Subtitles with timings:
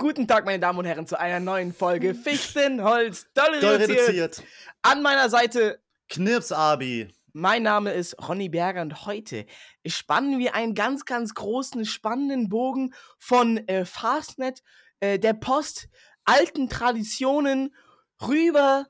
[0.00, 3.98] Guten Tag, meine Damen und Herren, zu einer neuen Folge Fichtenholz doll Doll reduziert.
[4.08, 4.42] reduziert.
[4.80, 7.12] An meiner Seite, Knirps Abi.
[7.32, 9.44] mein Name ist Ronny Berger und heute
[9.84, 14.62] spannen wir einen ganz, ganz großen, spannenden Bogen von äh, Fastnet,
[15.00, 15.88] äh, der Post,
[16.24, 17.74] alten Traditionen
[18.22, 18.86] rüber.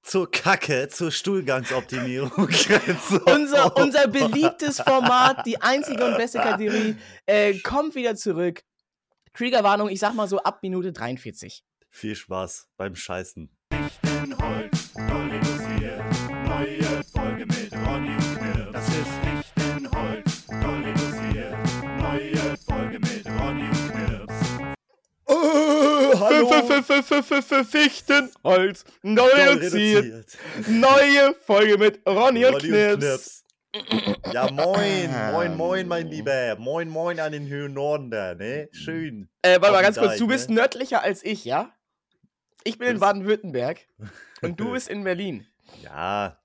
[0.00, 2.32] Zur Kacke, zur Stuhlgangsoptimierung.
[3.26, 6.96] Unser, unser beliebtes Format, die einzige und beste Kategorie,
[7.26, 8.62] äh, kommt wieder zurück.
[9.34, 11.64] Triggerwarnung, ich sag mal so ab Minute 43.
[11.88, 13.50] Viel Spaß beim Scheißen.
[13.72, 16.02] Fichtenholz, doll reduziert.
[16.46, 18.72] Neue Folge mit Ronny und Knirps.
[18.72, 21.56] Das ist Fichtenholz, doll reduziert.
[21.98, 24.34] Neue Folge mit Ronny und Knirps.
[27.70, 30.38] Fichtenholz, neu reduziert.
[30.68, 33.41] Neue Folge mit Ronny und Knirps.
[34.32, 36.56] Ja, moin, moin, moin, mein Lieber.
[36.58, 38.68] Moin, moin an den höheren Norden da, ne?
[38.72, 39.30] Schön.
[39.40, 40.56] Äh, warte mal ganz kurz, du bist ne?
[40.56, 41.72] nördlicher als ich, ja?
[42.64, 43.88] Ich bin in Baden-Württemberg
[44.42, 45.46] und du bist in Berlin.
[45.82, 46.38] Ja,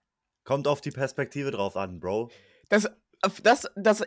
[0.45, 2.31] kommt auf die Perspektive drauf an, Bro.
[2.69, 2.89] Das,
[3.43, 4.03] das, das,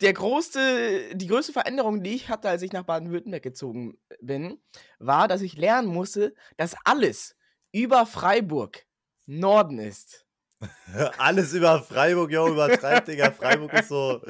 [0.00, 4.58] der größte, die größte Veränderung, die ich hatte, als ich nach Baden-Württemberg gezogen bin,
[4.98, 7.36] war, dass ich lernen musste, dass alles
[7.72, 8.84] über Freiburg
[9.26, 10.23] Norden ist.
[11.18, 13.30] Alles über Freiburg, jo, übertreibt, Digga.
[13.30, 14.20] Freiburg ist so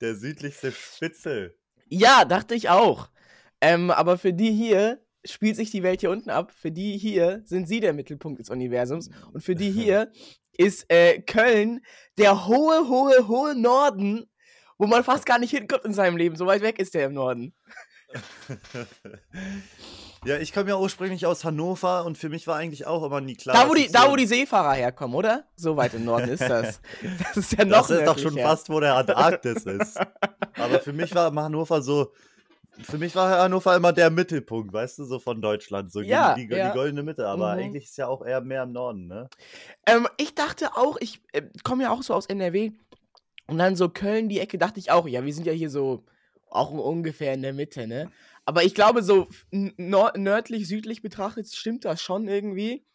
[0.00, 1.56] der südlichste Spitzel.
[1.88, 3.08] Ja, dachte ich auch.
[3.60, 6.52] Ähm, aber für die hier spielt sich die Welt hier unten ab.
[6.52, 9.10] Für die hier sind sie der Mittelpunkt des Universums.
[9.32, 10.12] Und für die hier
[10.56, 11.80] ist äh, Köln
[12.18, 14.26] der hohe, hohe, hohe Norden,
[14.78, 16.36] wo man fast gar nicht hinkommt in seinem Leben.
[16.36, 17.54] So weit weg ist der im Norden.
[20.26, 23.34] Ja, ich komme ja ursprünglich aus Hannover und für mich war eigentlich auch immer nie
[23.36, 23.54] klar.
[23.56, 25.44] da, wo die, da, wo die Seefahrer herkommen, oder?
[25.56, 26.80] So weit im Norden ist das.
[27.18, 28.48] Das ist ja noch Das ist doch schon nördlicher.
[28.48, 29.98] fast, wo der Antarktis ist.
[30.58, 32.12] Aber für mich war Hannover so.
[32.82, 35.90] Für mich war Hannover immer der Mittelpunkt, weißt du, so von Deutschland.
[35.92, 36.68] So Ja, die, die, ja.
[36.68, 37.26] die goldene Mitte.
[37.26, 37.60] Aber Mhm.
[37.60, 39.30] eigentlich ist ja auch eher mehr im Norden, ne?
[39.86, 42.72] Ähm, ich dachte auch, ich äh, komme ja auch so aus NRW.
[43.46, 46.04] Und dann so Köln, die Ecke, dachte ich auch, ja, wir sind ja hier so
[46.50, 48.10] auch ungefähr in der Mitte, ne?
[48.46, 52.86] Aber ich glaube, so nördlich, südlich betrachtet stimmt das schon irgendwie.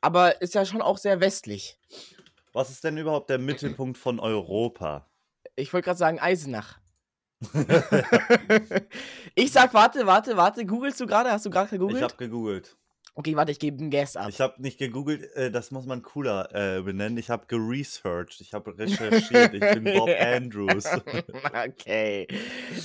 [0.00, 1.78] Aber ist ja schon auch sehr westlich.
[2.52, 5.08] Was ist denn überhaupt der Mittelpunkt von Europa?
[5.54, 6.80] Ich wollte gerade sagen Eisenach.
[9.34, 10.64] ich sag, warte, warte, warte.
[10.64, 11.30] Googlest du gerade?
[11.30, 12.02] Hast du gerade Ich gegoogelt?
[12.02, 12.76] habe gegoogelt.
[13.16, 14.28] Okay, warte, ich gebe einen Guess ab.
[14.28, 17.18] Ich habe nicht gegoogelt, äh, das muss man cooler äh, benennen.
[17.18, 19.54] Ich habe geresearched, ich habe recherchiert.
[19.54, 20.86] Ich bin Bob Andrews.
[21.66, 22.28] okay.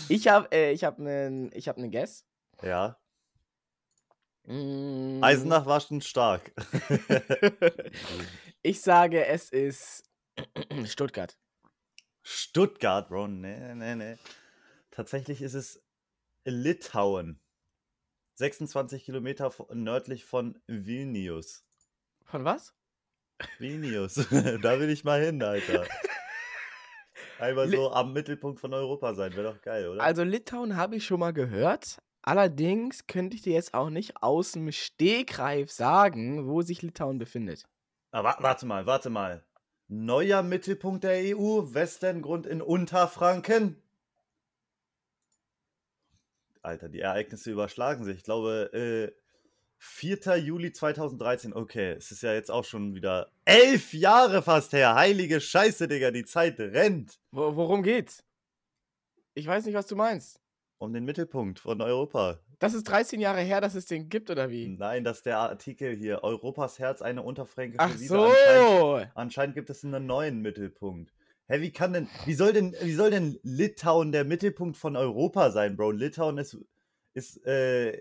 [0.09, 2.25] Ich habe äh, ich hab einen hab Guess.
[2.63, 2.97] ja.
[4.47, 5.23] Mm.
[5.23, 6.51] Eisenach war schon stark.
[8.63, 10.03] ich sage, es ist
[10.85, 11.37] Stuttgart.
[12.23, 13.27] Stuttgart, Bro.
[13.27, 14.17] Nee, nee, nee.
[14.89, 15.83] Tatsächlich ist es
[16.43, 17.39] Litauen.
[18.41, 21.63] 26 Kilometer nördlich von Vilnius.
[22.25, 22.73] Von was?
[23.59, 24.15] Vilnius.
[24.61, 25.85] da will ich mal hin, Alter.
[27.39, 29.35] Einmal so am Mittelpunkt von Europa sein.
[29.35, 30.01] Wäre doch geil, oder?
[30.01, 31.99] Also Litauen habe ich schon mal gehört.
[32.23, 37.67] Allerdings könnte ich dir jetzt auch nicht aus dem Stegreif sagen, wo sich Litauen befindet.
[38.09, 39.45] Aber warte mal, warte mal.
[39.87, 43.79] Neuer Mittelpunkt der EU, Westerngrund in Unterfranken.
[46.61, 48.17] Alter, die Ereignisse überschlagen sich.
[48.17, 49.11] Ich glaube, äh,
[49.77, 50.37] 4.
[50.37, 51.53] Juli 2013.
[51.53, 54.93] Okay, es ist ja jetzt auch schon wieder elf Jahre fast her.
[54.93, 57.19] Heilige Scheiße, Digga, die Zeit rennt.
[57.31, 58.23] Wo, worum geht's?
[59.33, 60.39] Ich weiß nicht, was du meinst.
[60.77, 62.39] Um den Mittelpunkt von Europa.
[62.59, 64.67] Das ist 13 Jahre her, dass es den gibt, oder wie?
[64.67, 66.23] Nein, das ist der Artikel hier.
[66.23, 68.05] Europas Herz, eine unterfränkische Ach Liebe.
[68.07, 68.23] so.
[68.25, 71.11] Anscheinend, anscheinend gibt es einen neuen Mittelpunkt.
[71.51, 75.51] Hä, wie kann denn, wie soll denn, wie soll denn Litauen der Mittelpunkt von Europa
[75.51, 75.91] sein, Bro?
[75.91, 76.57] Litauen ist,
[77.13, 77.91] ist, äh,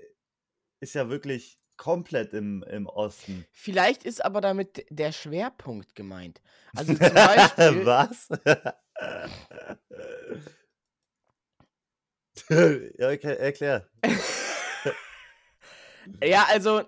[0.78, 3.44] ist ja wirklich komplett im, im Osten.
[3.50, 6.41] Vielleicht ist aber damit der Schwerpunkt gemeint.
[6.77, 7.84] Also zum Beispiel.
[7.84, 8.28] Was?
[12.99, 13.91] ja, okay, erklär.
[16.23, 16.85] Ja, also,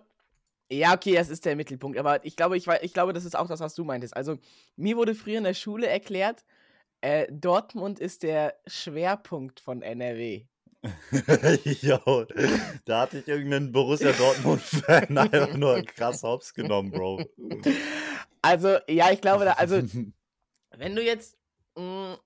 [0.73, 3.47] ja, okay, das ist der Mittelpunkt, aber ich glaube, ich, ich glaube, das ist auch
[3.47, 4.17] das, was du meintest.
[4.17, 4.39] Also,
[4.77, 6.45] mir wurde früher in der Schule erklärt,
[7.03, 10.47] äh, Dortmund ist der Schwerpunkt von NRW.
[11.65, 12.27] Jo,
[12.85, 17.25] da hatte ich irgendeinen Borussia Dortmund-Fan einfach nur krass hops genommen, Bro.
[18.41, 19.83] Also, ja, ich glaube, da, also,
[20.71, 21.37] wenn du jetzt,
[21.77, 22.19] mh,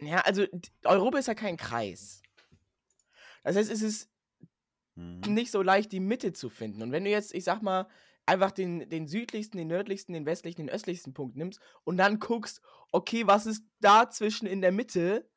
[0.00, 0.44] ja, also,
[0.84, 2.22] Europa ist ja kein Kreis.
[3.44, 4.10] Das heißt, es ist
[4.96, 5.20] Hm.
[5.28, 6.82] nicht so leicht, die Mitte zu finden.
[6.82, 7.86] Und wenn du jetzt, ich sag mal,
[8.26, 12.60] einfach den, den südlichsten, den nördlichsten, den westlichsten, den östlichsten Punkt nimmst und dann guckst,
[12.92, 15.30] okay, was ist dazwischen in der Mitte,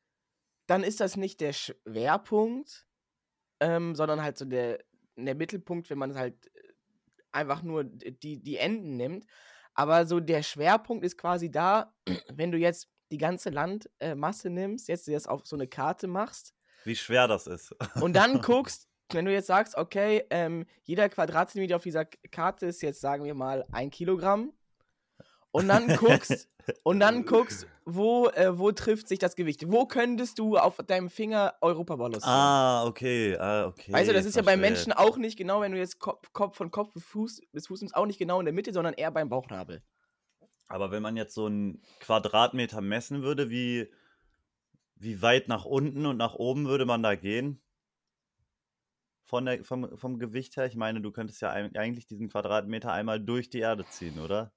[0.66, 2.88] dann ist das nicht der Schwerpunkt,
[3.60, 4.80] ähm, sondern halt so der,
[5.16, 6.74] der Mittelpunkt, wenn man halt äh,
[7.32, 9.26] einfach nur die, die Enden nimmt.
[9.74, 11.94] Aber so der Schwerpunkt ist quasi da,
[12.34, 16.54] wenn du jetzt die ganze Landmasse nimmst, jetzt das auf so eine Karte machst
[16.84, 17.76] Wie schwer das ist.
[18.02, 22.82] und dann guckst, wenn du jetzt sagst, okay, ähm, jeder Quadratzentimeter auf dieser Karte ist
[22.82, 24.54] jetzt, sagen wir mal, ein Kilogramm.
[25.52, 26.48] Und dann guckst,
[26.84, 29.72] und dann guckst, wo, äh, wo trifft sich das Gewicht?
[29.72, 32.32] Wo könntest du auf deinem Finger Europaballus sehen?
[32.32, 33.92] Ah, okay, ah, okay.
[33.92, 34.72] Weißt du, das ist ja bei verstehe.
[34.72, 37.82] Menschen auch nicht genau, wenn du jetzt Kopf, Kopf von Kopf bis Fuß, bis Fuß
[37.82, 39.82] nimmst, auch nicht genau in der Mitte, sondern eher beim Bauchnabel.
[40.68, 43.92] Aber wenn man jetzt so einen Quadratmeter messen würde, wie,
[44.96, 47.60] wie weit nach unten und nach oben würde man da gehen?
[49.30, 50.66] Von der, vom, vom Gewicht her?
[50.66, 54.52] Ich meine, du könntest ja eigentlich diesen Quadratmeter einmal durch die Erde ziehen, oder?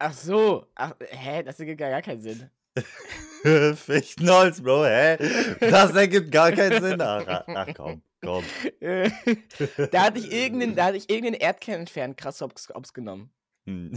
[0.00, 2.48] Ach so, ach, hä, das ergibt gar, gar keinen Sinn.
[3.74, 5.16] Fichtenholz, Bro, hä?
[5.58, 7.00] Das ergibt gar keinen Sinn.
[7.00, 8.44] Ach, ach komm, komm.
[9.90, 13.32] Da hatte ich irgendeinen, da hatte ich irgendeinen Erdkern entfernt, krass ob's, ob's genommen.
[13.66, 13.90] Hm.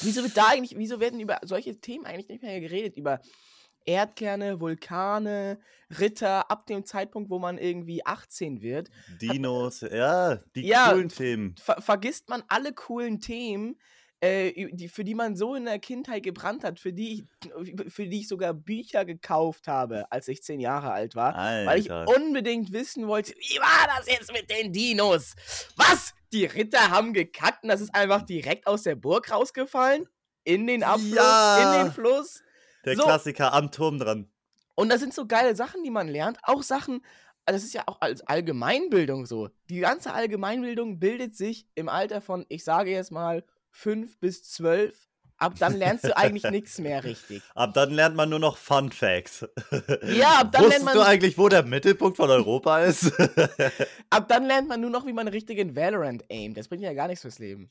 [0.00, 2.96] Wieso wird da eigentlich, wieso werden über solche Themen eigentlich nicht mehr geredet?
[2.96, 3.20] Über
[3.88, 5.58] Erdkerne, Vulkane,
[5.98, 8.90] Ritter, ab dem Zeitpunkt, wo man irgendwie 18 wird,
[9.20, 11.54] Dinos, ja, die Ja, coolen Themen.
[11.58, 13.80] ver vergisst man alle coolen Themen,
[14.20, 17.24] äh, die, für die man so in der Kindheit gebrannt hat, für die,
[17.64, 21.34] ich, für die ich sogar Bücher gekauft habe, als ich zehn Jahre alt war.
[21.64, 22.14] Weil ich Alter.
[22.14, 25.34] unbedingt wissen wollte, wie war das jetzt mit den Dinos?
[25.76, 26.14] Was?
[26.32, 30.06] Die Ritter haben gekackt und das ist einfach direkt aus der Burg rausgefallen?
[30.44, 31.56] In den Abfluss, Ja.
[31.62, 32.42] in den Fluss?
[32.88, 33.04] Der so.
[33.04, 34.30] Klassiker am Turm dran.
[34.74, 36.38] Und das sind so geile Sachen, die man lernt.
[36.42, 37.04] Auch Sachen,
[37.46, 39.48] das ist ja auch als Allgemeinbildung so.
[39.70, 45.08] Die ganze Allgemeinbildung bildet sich im Alter von, ich sage jetzt mal, fünf bis zwölf.
[45.40, 47.42] Ab dann lernst du eigentlich nichts mehr richtig.
[47.54, 49.46] Ab dann lernt man nur noch Fun Facts.
[50.02, 53.12] Ja, ab dann lernt Wusstest man- du eigentlich, wo der Mittelpunkt von Europa ist?
[54.10, 56.56] Ab dann lernt man nur noch, wie man richtig in Valorant aimt.
[56.56, 57.68] Das bringt ja gar nichts fürs Leben.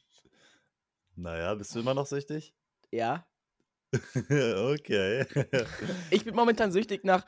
[1.16, 2.54] naja, bist du immer noch süchtig?
[2.92, 3.26] Ja.
[3.94, 5.26] Okay.
[6.10, 7.26] Ich bin momentan süchtig nach,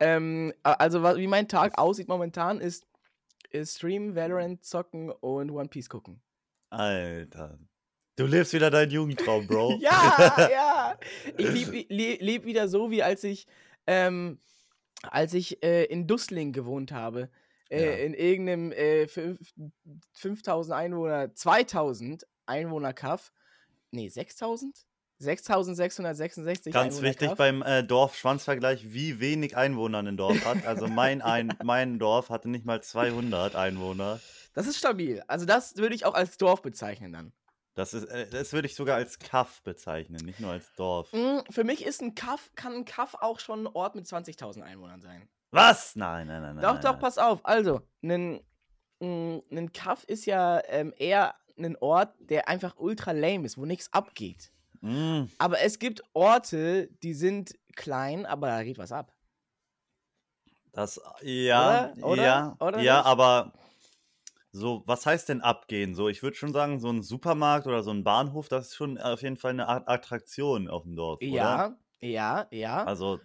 [0.00, 2.86] ähm, also wie mein Tag aussieht momentan, ist,
[3.50, 6.20] ist Stream, Valorant zocken und One Piece gucken.
[6.70, 7.58] Alter.
[8.16, 9.78] Du lebst wieder deinen Jugendtraum, Bro.
[9.80, 10.98] Ja, ja.
[11.36, 13.46] Ich lebe le, leb wieder so, wie als ich,
[13.86, 14.38] ähm,
[15.02, 17.30] als ich äh, in Dustling gewohnt habe.
[17.70, 17.92] Äh, Ja.
[18.04, 19.54] In irgendeinem äh, fünf-
[20.14, 23.30] 5000 Einwohner, 2000 Einwohner Kaff.
[23.92, 24.84] Nee, 6000?
[25.18, 30.64] 6666 Ganz wichtig beim äh, Dorf-Schwanz-Vergleich, wie wenig Einwohner ein Dorf hat.
[30.66, 34.20] Also mein, ein, mein Dorf hatte nicht mal 200 Einwohner.
[34.54, 35.22] Das ist stabil.
[35.26, 37.32] Also das würde ich auch als Dorf bezeichnen dann.
[37.74, 41.12] Das, ist, äh, das würde ich sogar als Kaff bezeichnen, nicht nur als Dorf.
[41.12, 44.62] Mm, Für mich ist ein Kaff, kann ein Kaff auch schon ein Ort mit 20.000
[44.62, 45.28] Einwohnern sein.
[45.50, 45.94] Was?
[45.96, 46.62] Nein, nein, nein, nein.
[46.62, 47.00] Doch, nein, doch, nein.
[47.00, 47.40] pass auf.
[47.44, 48.40] Also, ein,
[49.00, 53.64] mm, ein Kaff ist ja ähm, eher ein Ort, der einfach ultra lame ist, wo
[53.64, 54.52] nichts abgeht.
[54.82, 59.14] Mm, Aber es gibt Orte, die sind klein, aber da geht was ab.
[60.72, 61.96] Das, ja, Oder?
[62.00, 62.24] Oder?
[62.24, 63.02] ja, Oder ja, nicht?
[63.02, 63.52] aber
[64.52, 65.94] so, was heißt denn abgehen?
[65.94, 68.98] So, ich würde schon sagen, so ein Supermarkt oder so ein Bahnhof, das ist schon
[68.98, 71.60] auf jeden Fall eine Art Attraktion auf dem Dorf, oder?
[71.60, 72.92] Ja, ja, ja.
[72.92, 73.20] Also,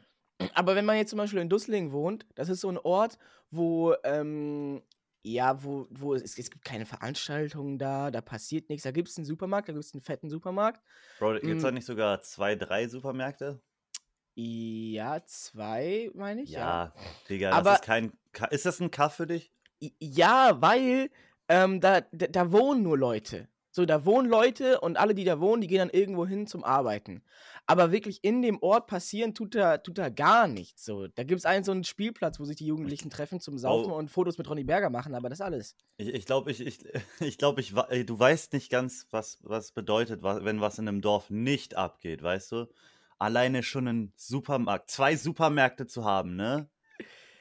[0.56, 3.20] Aber wenn man jetzt zum Beispiel in Dusseling wohnt, das ist so ein Ort,
[3.52, 4.84] wo, ähm,
[5.24, 8.84] ja, wo, wo es, es gibt keine Veranstaltungen da, da passiert nichts.
[8.84, 10.82] Da gibt es einen Supermarkt, da gibt es einen fetten Supermarkt.
[11.18, 11.76] Bro, gibt es da Mm.
[11.76, 13.62] nicht sogar zwei, drei Supermärkte?
[14.36, 16.60] Ja, zwei, meine ich, ja.
[16.60, 16.94] Ja,
[17.30, 18.14] Digga, Aber- das ist kein.
[18.32, 19.52] Ka ist das ein Kaff für dich?
[20.00, 21.10] Ja, weil
[21.48, 23.48] ähm, da, da, da wohnen nur Leute.
[23.76, 26.64] So, da wohnen Leute und alle, die da wohnen, die gehen dann irgendwo hin zum
[26.64, 27.24] Arbeiten.
[27.66, 30.86] Aber wirklich in dem Ort passieren tut da, tut da gar nichts.
[30.86, 33.92] So, da gibt es einen so einen Spielplatz, wo sich die Jugendlichen treffen zum Saufen
[33.92, 33.96] Oh.
[33.96, 35.76] und Fotos mit Ronny Berger machen, aber das alles.
[35.98, 36.80] Ich, ich glaube, ich, ich,
[37.20, 41.32] ich glaube, ich, du weißt nicht ganz, was, was bedeutet, wenn was in einem Dorf
[41.32, 42.68] nicht abgeht, weißt du?
[43.18, 46.70] Alleine schon einen Supermarkt, zwei Supermärkte zu haben, ne?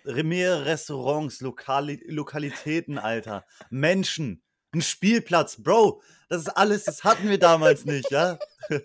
[0.07, 3.45] Re- Mehrere Restaurants, Lokali Lokalitäten, Alter.
[3.71, 4.43] Menschen,
[4.75, 6.01] ein Spielplatz, Bro.
[6.33, 8.39] Das ist alles, das hatten wir damals nicht, ja?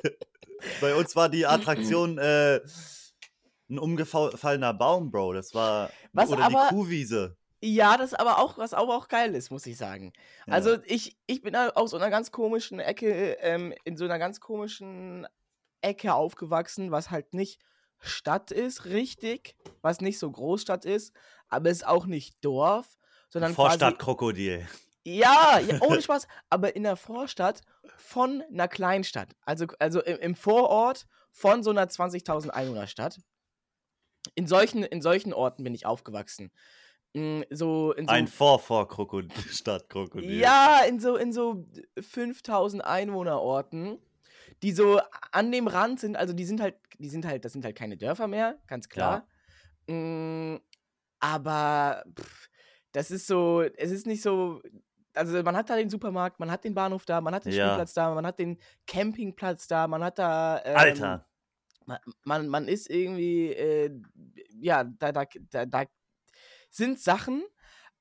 [0.82, 2.60] Bei uns war die Attraktion äh,
[3.70, 5.32] ein umgefallener Baum, Bro.
[5.32, 5.89] Das war.
[6.12, 7.38] Was oder aber- die Kuhwiese.
[7.62, 10.12] Ja, das ist aber auch, was aber auch geil ist, muss ich sagen.
[10.46, 10.56] Ja.
[10.56, 14.42] Also ich, ich bin aus so einer ganz komischen Ecke, ähm, in so einer ganz
[14.42, 15.25] komischen
[15.80, 17.62] Ecke aufgewachsen, was halt nicht
[17.98, 21.13] Stadt ist, richtig, was nicht so Großstadt ist,
[21.48, 22.98] aber es ist auch nicht Dorf,
[23.30, 24.68] sondern Vorstadtkrokodil.
[25.08, 27.62] Ja, ja, ohne Spaß, aber in der Vorstadt
[27.98, 29.36] von einer Kleinstadt.
[29.46, 33.18] Also, also im, im Vorort von so einer 20.000 Einwohnerstadt.
[34.36, 36.52] in solchen, in solchen Orten bin ich aufgewachsen.
[37.14, 40.40] Mm, So in so Ein Vorvor-Krokodil, Stadtkrokodil.
[40.40, 41.66] ja, in so, in so
[42.00, 44.00] 5000 Einwohnerorten,
[44.62, 45.00] die so
[45.32, 47.96] an dem Rand sind, also die sind halt, die sind halt, das sind halt keine
[47.96, 49.26] Dörfer mehr, ganz klar.
[49.88, 50.58] Mm,
[51.20, 52.50] aber pff,
[52.92, 54.62] das ist so, es ist nicht so,
[55.18, 57.66] also man hat da den Supermarkt, man hat den Bahnhof da, man hat den Ja.
[57.66, 60.62] Spielplatz da, man hat den Campingplatz da, man hat da.
[60.64, 61.26] Ähm, Alter.
[61.86, 63.92] man, man, man ist irgendwie, äh,
[64.60, 65.84] ja, da, da, da, da
[66.70, 67.44] sind Sachen,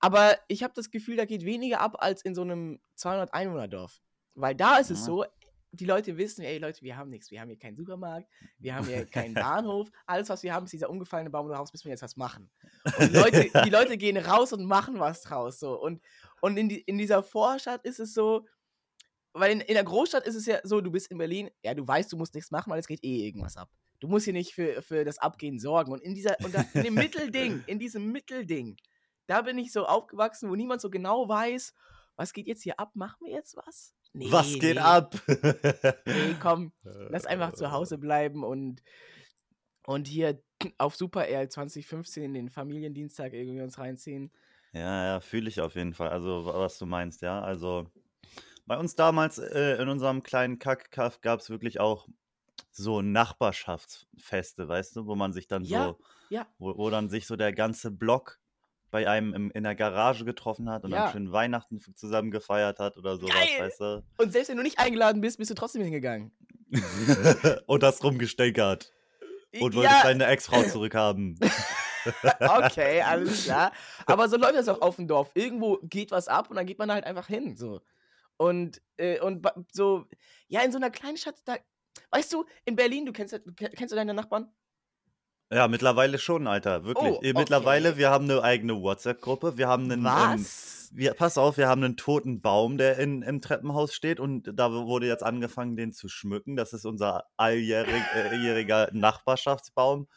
[0.00, 4.00] aber ich habe das Gefühl, da geht weniger ab als in so einem 200 Einwohner-Dorf.
[4.34, 5.04] Weil da ist es Ja.
[5.06, 5.24] so,
[5.72, 8.86] die Leute wissen, ey Leute, wir haben nichts, wir haben hier keinen Supermarkt, wir haben
[8.86, 11.92] hier keinen Bahnhof, alles was wir haben ist dieser umgefallene Baum und daraus müssen wir
[11.92, 12.50] jetzt was machen.
[12.98, 16.02] Und die Leute, die Leute gehen raus und machen was draus so und,
[16.46, 18.46] und in, die, in dieser Vorstadt ist es so,
[19.32, 21.86] weil in, in der Großstadt ist es ja so, du bist in Berlin, ja, du
[21.86, 23.68] weißt, du musst nichts machen, weil es geht eh irgendwas ab.
[23.98, 25.90] Du musst hier nicht für, für das Abgehen sorgen.
[25.90, 28.76] Und in dieser, und da, in dem Mittelding, in diesem Mittelding,
[29.26, 31.74] da bin ich so aufgewachsen, wo niemand so genau weiß,
[32.14, 32.92] was geht jetzt hier ab?
[32.94, 33.92] Machen wir jetzt was?
[34.12, 35.16] Nee, Was geht nee, ab?
[35.26, 36.72] Nee, komm,
[37.10, 38.84] lass einfach zu Hause bleiben und,
[39.84, 40.40] und hier
[40.78, 44.30] auf Super RL 2015 in den Familiendienstag irgendwie uns reinziehen.
[44.78, 46.08] Ja, ja, fühle ich auf jeden Fall.
[46.10, 47.40] Also, wa- was du meinst, ja.
[47.40, 47.86] Also,
[48.66, 52.06] bei uns damals äh, in unserem kleinen Kackkaff gab es wirklich auch
[52.72, 56.46] so Nachbarschaftsfeste, weißt du, wo man sich dann Ja, so, ja.
[56.58, 58.38] wo, wo dann sich so der ganze Block
[58.90, 61.04] bei einem im, in der Garage getroffen hat und Ja.
[61.04, 63.66] dann schön Weihnachten f- zusammen gefeiert hat oder sowas, Geil!
[63.66, 64.04] weißt du?
[64.18, 66.32] Und selbst wenn du nicht eingeladen bist, bist du trotzdem hingegangen.
[67.66, 68.92] und das rumgestänkert.
[69.60, 71.38] Und wolltest ja, deine Ex-Frau zurückhaben.
[72.40, 73.72] okay, alles klar.
[74.06, 75.30] Aber so läuft das auch auf dem Dorf.
[75.34, 77.56] Irgendwo geht was ab und dann geht man halt einfach hin.
[77.56, 77.80] So.
[78.36, 80.06] Und, äh, und so,
[80.48, 81.56] ja, in so einer kleinen Stadt, da,
[82.10, 84.50] weißt du, in Berlin, du kennst, du kennst du deine Nachbarn?
[85.52, 86.84] Ja, mittlerweile schon, Alter.
[86.84, 87.12] Wirklich.
[87.12, 87.98] Oh, Mittlerweile, okay.
[87.98, 89.56] wir haben eine eigene WhatsApp-Gruppe.
[89.56, 90.00] Wir haben einen.
[90.00, 90.76] Ähm, Was?
[90.92, 94.72] wir, pass auf, wir haben einen toten Baum, der in, im Treppenhaus steht und da
[94.72, 96.56] wurde jetzt angefangen, den zu schmücken.
[96.56, 100.08] Das ist unser alljährig, äh, Nachbarschaftsbaum.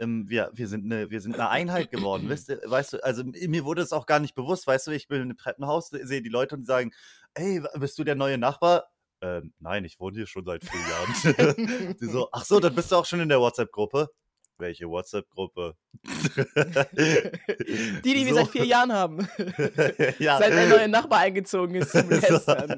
[0.00, 3.24] Ähm, wir, wir, sind eine, wir sind eine Einheit geworden, weißt du, weißt du, also
[3.24, 6.28] mir wurde es auch gar nicht bewusst, weißt du, ich bin im Treppenhaus, sehe die
[6.28, 6.92] Leute und die sagen,
[7.34, 8.88] ey, bist du der neue Nachbar?
[9.20, 11.96] Ähm, nein, ich wohne hier schon seit vier Jahren.
[12.00, 14.08] die so, ach so, dann bist du auch schon in der WhatsApp-Gruppe.
[14.58, 15.76] Welche WhatsApp-Gruppe?
[18.02, 18.40] Die, die wir So.
[18.40, 19.18] seit vier Jahren haben.
[20.18, 20.38] ja.
[20.38, 22.76] Seit ein neuer Nachbar eingezogen ist zum Lästern.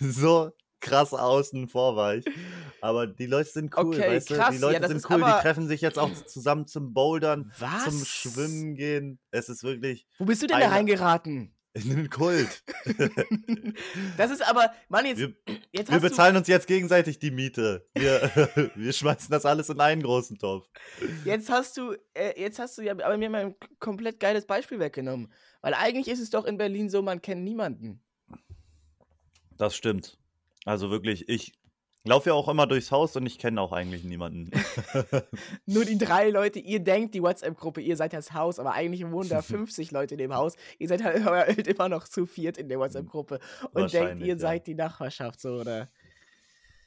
[0.00, 0.50] so, so
[0.82, 2.24] krass außen vor war ich.
[2.82, 4.34] Aber die Leute sind cool, Okay, weißt du?
[4.34, 4.50] krass.
[4.54, 7.84] Die Ja, Leute das sind cool, die treffen sich jetzt auch zusammen zum Bouldern, Was?
[7.84, 9.18] zum Schwimmen gehen.
[9.30, 11.54] Es ist wirklich Wo bist du denn da Eine- reingeraten?
[11.74, 12.62] ein Kult.
[14.18, 15.34] Das ist aber, Mann, jetzt, Wir,
[15.72, 17.86] jetzt wir hast du, bezahlen uns jetzt gegenseitig die Miete.
[17.94, 20.68] Wir, wir schmeißen das alles in einen großen Topf.
[21.24, 24.46] Jetzt hast du, äh, jetzt hast du ja aber mir mal ein k- komplett geiles
[24.46, 25.32] Beispiel weggenommen.
[25.62, 28.02] Weil eigentlich ist es doch in Berlin so, man kennt niemanden.
[29.56, 30.18] Das stimmt.
[30.64, 31.52] Also wirklich, ich
[32.04, 34.50] laufe ja auch immer durchs Haus und ich kenne auch eigentlich niemanden.
[35.66, 39.28] Nur die drei Leute, ihr denkt, die WhatsApp-Gruppe, ihr seid das Haus, aber eigentlich wohnen
[39.28, 40.56] da 50 Leute in dem Haus.
[40.78, 43.40] Ihr seid halt halt immer noch zu viert in der WhatsApp-Gruppe
[43.72, 44.38] und denkt, ihr ja.
[44.38, 45.88] seid die Nachbarschaft, so, oder?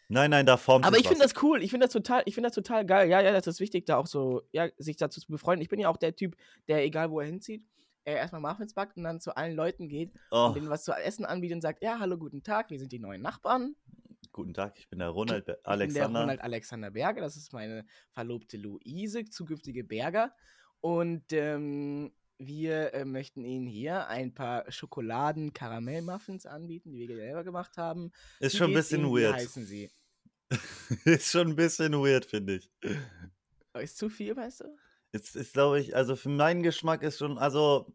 [0.07, 1.63] Nein, nein, da formt Aber ich finde das cool.
[1.63, 3.09] Ich finde das total, ich finde das total geil.
[3.09, 5.63] Ja, ja, das ist wichtig, da auch so, ja, sich dazu zu befreunden.
[5.63, 6.35] Ich bin ja auch der Typ,
[6.67, 7.63] der, egal wo er hinzieht,
[8.05, 10.93] er erstmal Muffins backt und dann zu allen Leuten geht Oh, und denen was zu
[10.93, 13.75] essen anbietet und sagt, ja, hallo, guten Tag, wir sind die neuen Nachbarn.
[14.31, 16.19] guten Tag, ich bin der Ronald Be Ich bin der Alexander.
[16.21, 20.33] Ronald Alexander Berger, das ist meine Verlobte Luise, zukünftige Berger.
[20.81, 27.77] Und ähm, wir äh, möchten Ihnen hier ein paar Schokoladen-Karamell-Muffins anbieten, die wir selber gemacht
[27.77, 28.11] haben.
[28.39, 29.15] Ist Wie schon ein bisschen Ihnen?
[29.15, 29.33] Wie weird.
[29.33, 29.89] heißen Sie?
[31.05, 32.69] ist schon ein bisschen weird, finde ich.
[33.73, 34.77] Oh, Ist zu viel, weißt du?
[35.15, 37.85] Jetzt ist, glaube ich, also für meinen Geschmack ist schon, also,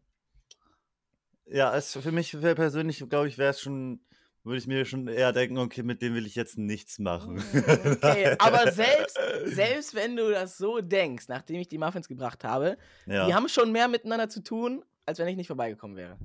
[1.45, 4.03] ja, es, für mich persönlich, glaube ich, wäre es schon,
[4.43, 7.43] würde ich mir schon eher denken, okay, mit dem will ich jetzt nichts machen.
[7.53, 12.75] Okay, aber selbst, selbst wenn du das so denkst, nachdem ich die Muffins gebracht habe,
[13.05, 16.17] ja, die haben schon mehr miteinander zu tun, als wenn ich nicht vorbeigekommen wäre.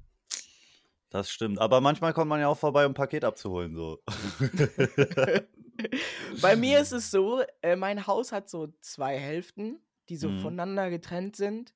[1.10, 1.58] das stimmt.
[1.58, 4.02] Aber manchmal kommt man ja auch vorbei, um ein Paket abzuholen, so.
[6.40, 10.40] Bei mir ist es so, äh, mein Haus hat so zwei Hälften, die so Mhm.
[10.40, 11.74] voneinander getrennt sind.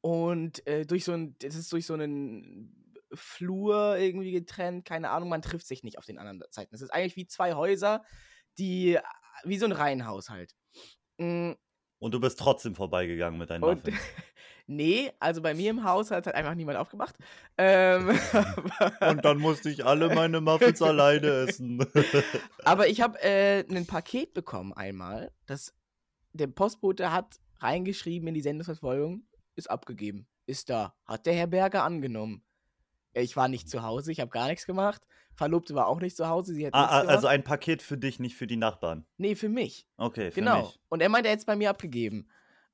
[0.00, 5.28] Und äh, durch so ein, das ist durch so einen Flur irgendwie getrennt, keine Ahnung,
[5.28, 6.74] man trifft sich nicht auf den anderen Seiten.
[6.74, 8.02] Es ist eigentlich wie zwei Häuser,
[8.58, 8.98] die,
[9.44, 10.54] wie so ein Reihenhaus halt.
[11.18, 11.52] Mm,
[11.98, 13.96] Und du bist trotzdem vorbeigegangen mit deinen Muffins.
[14.66, 17.16] nee, also bei mir im Haus hat halt einfach niemand aufgemacht.
[17.58, 18.08] Ähm,
[19.00, 21.84] Und dann musste ich alle meine Muffins alleine essen.
[22.64, 25.74] aber ich habe äh, ein Paket bekommen einmal, das
[26.32, 29.26] der Postbote hat reingeschrieben in die Sendungsverfolgung,
[29.56, 30.26] ist abgegeben.
[30.46, 30.94] Ist da.
[31.04, 32.42] Hat der Herr Berger angenommen.
[33.12, 35.02] Ich war nicht zu Hause, ich habe gar nichts gemacht.
[35.34, 38.18] Verlobte war auch nicht zu Hause, sie hat Ah, ah, also ein Paket für dich,
[38.20, 39.06] nicht für die Nachbarn.
[39.16, 39.86] nee, für mich.
[39.96, 40.62] Okay, für Genau.
[40.62, 40.78] mich.
[40.88, 42.28] Und er meinte, er hätte es bei mir abgegeben.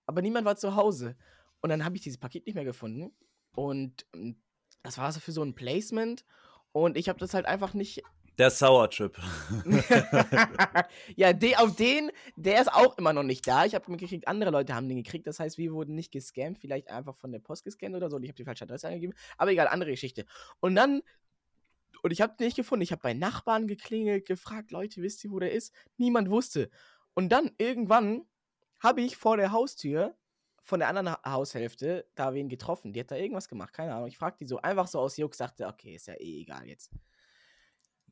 [0.06, 1.16] Aber niemand war zu Hause.
[1.60, 3.12] Und dann habe ich dieses Paket nicht mehr gefunden.
[3.54, 4.42] Und ähm,
[4.82, 6.24] das war so für so ein Placement.
[6.72, 8.02] Und ich habe das halt einfach nicht.
[8.38, 9.16] Der Sour Chip.
[11.16, 13.64] ja, de, auf den, der ist auch immer noch nicht da.
[13.64, 15.26] Ich habe mitgekriegt, andere Leute haben den gekriegt.
[15.26, 18.16] Das heißt, wir wurden nicht gescammt, vielleicht einfach von der Post gescannt oder so.
[18.16, 19.14] Und ich habe die falsche Adresse angegeben.
[19.38, 20.26] Aber egal, andere Geschichte.
[20.60, 21.02] Und dann.
[22.02, 22.82] Und ich habe den nicht gefunden.
[22.82, 25.72] Ich habe bei Nachbarn geklingelt, gefragt, Leute, wisst ihr, wo der ist?
[25.96, 26.70] Niemand wusste.
[27.14, 28.26] Und dann irgendwann
[28.80, 30.14] habe ich vor der Haustür
[30.62, 32.92] von der anderen Ha- Haushälfte da wen getroffen.
[32.92, 34.08] Die hat da irgendwas gemacht, keine Ahnung.
[34.08, 36.90] Ich fragte die so einfach so aus Jux, dachte, okay, ist ja eh egal jetzt.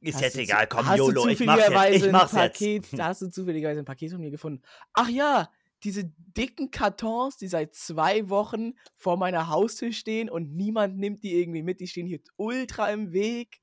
[0.04, 2.04] Ist Hast jetzt egal, komm, hast YOLO, ich mach's jetzt.
[2.04, 2.58] Ich mach's ein jetzt.
[2.58, 4.60] Paket, Da hast du zufälligerweise ein Paket von mir gefunden.
[4.92, 5.48] Ach ja,
[5.82, 6.04] diese
[6.36, 11.62] dicken Kartons, die seit zwei Wochen vor meiner Haustür stehen und niemand nimmt die irgendwie
[11.62, 11.80] mit.
[11.80, 13.60] Die stehen hier ultra im Weg.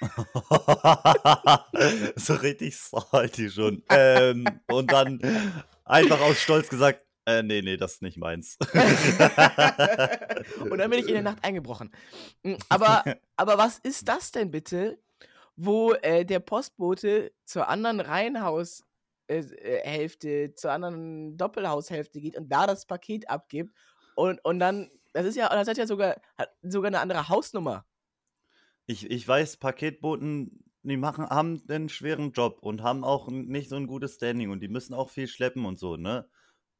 [2.16, 3.82] so richtig salty schon.
[3.90, 5.20] ähm, und dann
[5.84, 8.56] einfach aus Stolz gesagt, äh, nee, nee, das ist nicht meins.
[10.60, 11.90] und dann bin ich in der Nacht eingebrochen.
[12.42, 13.04] Mm, Aber,
[13.36, 14.98] aber was ist das denn bitte,
[15.62, 18.84] wo äh, der Postbote zur anderen Reihenhaushälfte,
[19.28, 23.76] äh, Hälfte, zur anderen Doppelhaushälfte geht und da das Paket abgibt
[24.14, 27.84] und, und dann, das ist ja, das hat ja sogar, hat sogar eine andere Hausnummer.
[28.86, 33.76] Ich, ich weiß, Paketboten, die machen, haben einen schweren Job und haben auch nicht so
[33.76, 36.26] ein gutes Standing und die müssen auch viel schleppen und so, ne?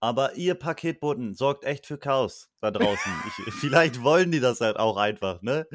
[0.02, 3.12] Aber ihr Paketboten sorgt echt für Chaos da draußen.
[3.26, 5.66] Ich, vielleicht wollen die das halt auch einfach, ne?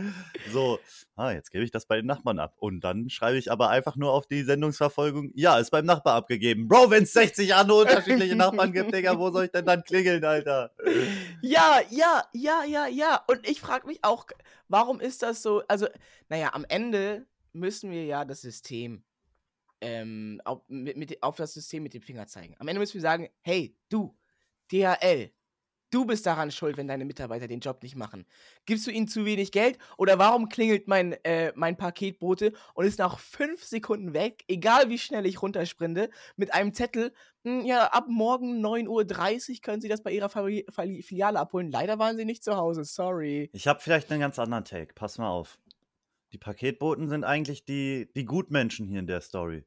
[0.51, 0.79] So,
[1.15, 2.55] ah, jetzt gebe ich das bei den Nachbarn ab.
[2.57, 6.67] Und dann schreibe ich aber einfach nur auf die Sendungsverfolgung, ja, ist beim Nachbar abgegeben.
[6.67, 10.25] Bro, wenn es 60 andere unterschiedliche Nachbarn gibt, Digga, wo soll ich denn dann klingeln,
[10.25, 10.71] Alter?
[11.41, 13.23] Ja, ja, ja, ja, ja.
[13.27, 14.25] Und ich frage mich auch,
[14.67, 15.61] warum ist das so?
[15.67, 15.87] Also,
[16.29, 19.03] naja, am Ende müssen wir ja das System
[19.81, 22.55] ähm, auf, mit, mit, auf das System mit dem Finger zeigen.
[22.59, 24.15] Am Ende müssen wir sagen, hey, du,
[24.71, 25.31] DHL,
[25.91, 28.25] du bist daran schuld, wenn deine Mitarbeiter den Job nicht machen.
[28.65, 32.99] Gibst du ihnen zu wenig Geld oder warum klingelt mein, äh, mein Paketbote und ist
[32.99, 38.05] nach fünf Sekunden weg, egal wie schnell ich runtersprinte, mit einem Zettel, "Hm, ja, ab
[38.09, 41.71] morgen 9.30 Uhr können Sie das bei Ihrer Fili- Fili- Filiale abholen.
[41.71, 43.49] Leider waren Sie nicht zu Hause, sorry.
[43.53, 44.93] Ich habe vielleicht einen ganz anderen Take.
[44.95, 45.59] Pass mal auf.
[46.33, 49.63] Die Paketboten sind eigentlich die, die Gutmenschen hier in der Story.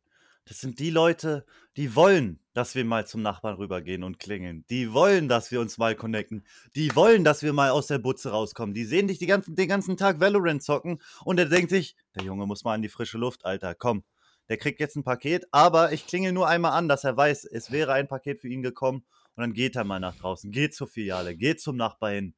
[0.48, 1.44] Das sind die Leute,
[1.76, 4.64] die wollen, dass wir mal zum Nachbarn rübergehen und klingeln.
[4.70, 6.46] Die wollen, dass wir uns mal connecten.
[6.74, 8.74] Die wollen, dass wir mal aus der Butze rauskommen.
[8.74, 12.46] Die sehen dich ganzen, den ganzen Tag Valorant zocken und der denkt sich, der Junge
[12.46, 14.04] muss mal in die frische Luft, Alter, komm.
[14.48, 17.70] Der kriegt jetzt ein Paket, aber ich klingel nur einmal an, dass er weiß, es
[17.70, 19.04] wäre ein Paket für ihn gekommen
[19.37, 22.34] und dann geht er mal nach draußen, geht zur Filiale, geht zum Nachbar hin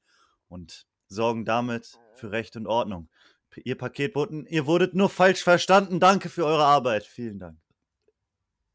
[0.48, 3.08] und sorgen damit für Recht und Ordnung.
[3.62, 6.00] Ihr Paketboten, ihr wurdet nur falsch verstanden.
[6.00, 7.04] Danke für eure Arbeit.
[7.04, 7.69] Vielen Dank.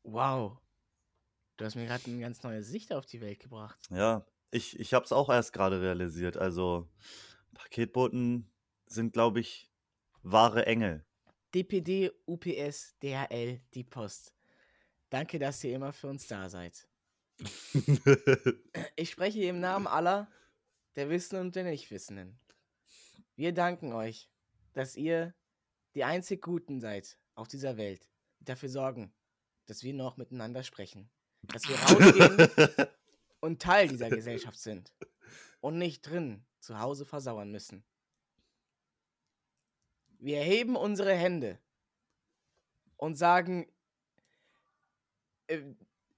[0.06, 0.60] Wow.
[1.58, 3.80] Du hast mir gerade eine ganz neue Sicht auf die Welt gebracht.
[3.90, 6.38] Ja, ich, ich habe es auch erst gerade realisiert.
[6.38, 6.88] Also,
[7.56, 8.52] Paketboten
[8.86, 9.72] sind, glaube ich,
[10.22, 11.04] wahre Engel.
[11.56, 14.36] DPD, UPS, DHL, die Post.
[15.10, 16.88] Danke, dass ihr immer für uns da seid.
[18.98, 20.30] Ich spreche im Namen aller,
[20.96, 22.40] der Wissenden und der Nichtwissenden.
[23.36, 24.30] Wir danken euch,
[24.74, 25.34] dass ihr
[25.96, 29.14] die einzig Guten seid auf dieser Welt, die dafür sorgen,
[29.66, 31.10] dass wir noch miteinander sprechen.
[31.44, 32.88] Dass wir rausgehen
[33.40, 34.94] und Teil dieser Gesellschaft sind
[35.62, 37.84] und nicht drin zu Hause versauern müssen.
[40.20, 41.60] Wir erheben unsere Hände
[42.98, 43.68] und sagen,
[45.48, 45.62] äh,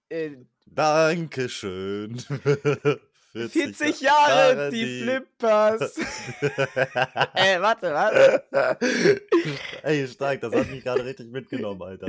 [0.09, 2.17] äh, Dankeschön.
[3.37, 5.97] 40, 40 Jahre, die Flippers.
[7.35, 8.81] äh, warte, warte.
[9.83, 12.07] Ey, stark, das hat mich gerade richtig mitgenommen, Alter.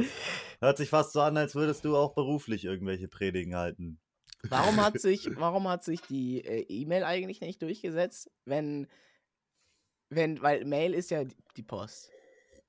[0.61, 4.01] Hört sich fast so an, als würdest du auch beruflich irgendwelche Predigen halten.
[4.43, 8.89] Warum hat sich, warum hat sich die äh, E-Mail eigentlich nicht durchgesetzt, wenn,
[10.11, 12.11] wenn, weil Mail ist ja die- Post.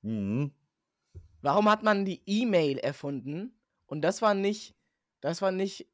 [0.02, 0.52] Mhm.
[1.42, 3.54] Warum hat man die E-Mail erfunden
[3.86, 4.74] und das war nicht,
[5.20, 5.86] das war nicht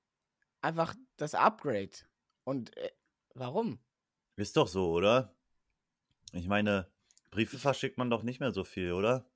[0.62, 1.90] einfach das Upgrade?
[2.44, 2.90] Und äh,
[3.34, 3.78] warum?
[4.36, 5.34] Ist doch so, oder?
[6.32, 6.90] Ich meine,
[7.30, 9.28] Briefe verschickt man doch nicht mehr so viel, oder?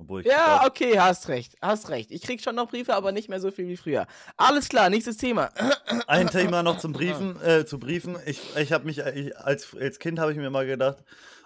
[0.00, 2.10] Obwohl ich Ja, glaub- okay, hast recht, hast recht.
[2.10, 4.06] Ich krieg schon noch Briefe, aber nicht mehr so viel wie früher.
[4.36, 5.50] Alles klar, nächstes Thema.
[6.06, 8.16] Ein Thema noch zum Briefen, äh, zu Briefen.
[8.24, 11.04] Ich, ich habe mich, ich, als, als Kind habe ich mir mal gedacht,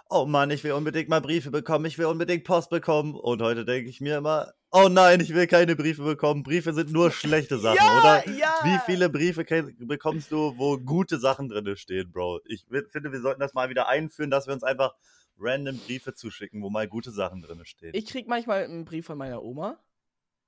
[0.09, 3.13] oh Mann, ich will unbedingt mal Briefe bekommen, ich will unbedingt Post bekommen.
[3.15, 6.43] Und heute denke ich mir immer, oh nein, ich will keine Briefe bekommen.
[6.43, 8.29] Briefe sind nur schlechte Sachen, ja, oder?
[8.29, 8.53] ja.
[8.63, 9.43] Wie viele Briefe
[9.79, 12.39] bekommst du, wo gute Sachen drin stehen, Bro?
[12.45, 14.93] Ich finde, wir sollten das mal wieder einführen, dass wir uns einfach
[15.37, 17.91] random Briefe zuschicken, wo mal gute Sachen drin stehen.
[17.93, 19.79] Ich krieg manchmal einen Brief von meiner Oma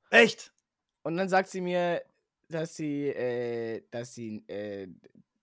[0.09, 0.53] Echt?
[1.03, 2.01] und dann sagt sie mir,
[2.49, 4.83] dass sie, äh, dass sie, äh,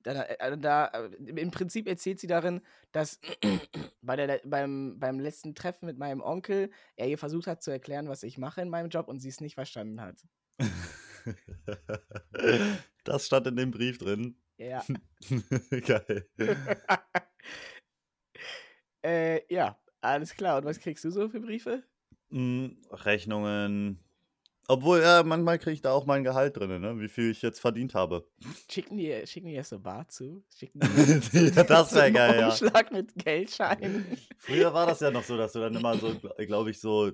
[0.05, 2.61] äh, da, äh, im Prinzip erzählt sie darin,
[2.93, 3.21] dass
[4.03, 8.09] bei der, beim, beim letzten Treffen mit meinem Onkel er ihr versucht hat zu erklären,
[8.09, 10.17] was ich mache in meinem Job und sie es nicht verstanden hat.
[13.05, 14.37] Das stand in dem Brief drin.
[14.57, 14.85] Ja.
[15.87, 16.29] Geil.
[19.05, 20.59] äh, ja, alles klar.
[20.59, 21.83] Und was kriegst du so für Briefe?
[22.31, 23.99] Mm, Rechnungen.
[24.67, 26.99] Obwohl, ja, manchmal kriege ich da auch mein Gehalt drin, ne?
[26.99, 28.27] wie viel ich jetzt verdient habe.
[28.71, 30.43] Schicken die, schicken die erst so Bar zu?
[30.57, 30.87] Schicken die
[31.55, 32.49] ja, das wäre geil, ja.
[32.49, 34.17] Umschlag mit Geldscheinen?
[34.39, 37.13] Früher war das ja noch so, dass du dann immer so, glaube ich, so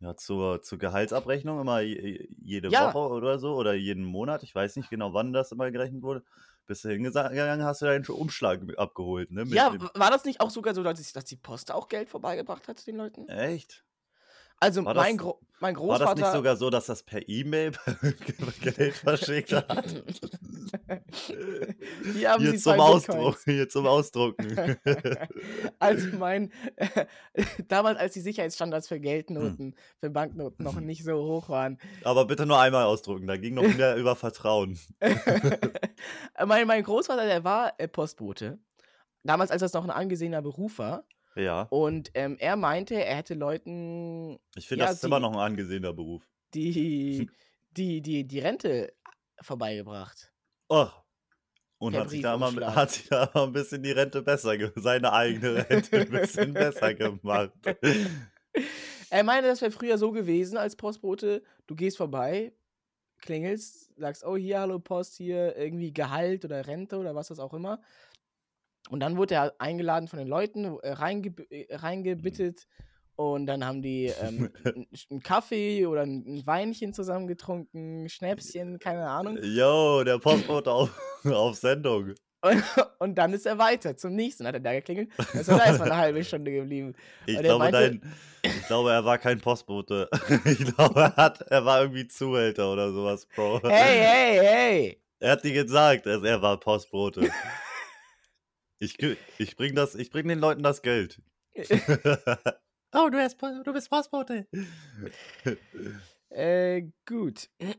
[0.00, 2.92] ja, zur, zur Gehaltsabrechnung immer je- jede Ja.
[2.92, 6.22] Woche oder so oder jeden Monat, ich weiß nicht genau, wann das immer gerechnet wurde,
[6.66, 9.44] bist du hingegangen, hast du deinen Umschlag abgeholt, ne?
[9.48, 12.86] Ja, war das nicht auch sogar so, dass, dass die Post auch Geld vorbeigebracht hat
[12.86, 13.28] den Leuten?
[13.28, 13.84] Echt?
[14.60, 16.20] Also war mein, das- Gro mein War das Großvater.
[16.22, 17.72] nicht sogar so, dass das per E-Mail
[18.62, 19.84] Geld verschickt hat?
[22.14, 24.76] Hier haben Hier Sie zum, Ausdruck, hier zum Ausdrucken.
[25.78, 26.50] also mein,
[27.68, 29.02] damals als die Sicherheitsstandards für Hm.
[29.02, 33.54] Geldnoten, für Banknoten noch nicht so hoch waren, Aber bitte nur einmal ausdrucken, da ging
[33.54, 34.78] noch mehr über Vertrauen.
[36.46, 38.58] mein, mein Großvater, der war äh, Postbote.
[39.24, 41.04] Damals, als das noch ein angesehener Beruf war.
[41.36, 45.22] Ja, Und ähm, er meinte, er hätte Leuten, ich finde, Ja, das ist immer die-
[45.22, 46.28] noch ein angesehener Beruf.
[46.54, 47.30] die,
[47.70, 48.92] die, die, die Rente
[49.40, 50.32] vorbeigebracht.
[50.68, 50.88] Oh.
[51.78, 52.74] Und hat sich, da immer, Briefumschlag.
[52.76, 56.52] hat sich da immer ein bisschen die Rente besser, ge- seine eigene Rente ein bisschen
[56.52, 57.52] besser gemacht.
[59.12, 61.42] Er meinte, das wäre früher so gewesen als Postbote.
[61.66, 62.52] Du gehst vorbei,
[63.20, 67.52] klingelst, sagst, oh, hier, hallo Post, hier irgendwie Gehalt oder Rente oder was das auch
[67.54, 67.80] immer.
[68.88, 72.66] Und dann wurde er eingeladen von den Leuten, äh, reinge äh, reingebittet.
[73.16, 74.50] Und dann haben die ähm,
[75.10, 79.38] einen Kaffee oder ein ein Weinchen zusammen getrunken, Schnäpschen, keine Ahnung.
[79.42, 80.90] Yo, der Postbote auf,
[81.24, 82.14] auf Sendung.
[82.42, 82.62] Und,
[82.98, 85.10] und dann ist er weiter zum nächsten, hat er da geklingelt.
[85.34, 86.94] Ist er da erstmal eine halbe Stunde geblieben.
[87.26, 90.08] Ich glaube, meinte- dein, ich glaube, er war kein Postbote.
[90.46, 93.60] Ich glaube, er, hat, er war irgendwie Zuhälter oder sowas, Bro.
[93.64, 95.02] Hey, hey, hey!
[95.18, 97.28] Er hat dir gesagt, dass er war Postbote.
[98.80, 98.98] Ich,
[99.38, 101.20] ich bring das, ich bring den Leuten das Geld.
[102.94, 104.46] oh, du bist, Po- du bist Postbote.
[106.30, 107.50] Äh, gut.
[107.58, 107.70] er,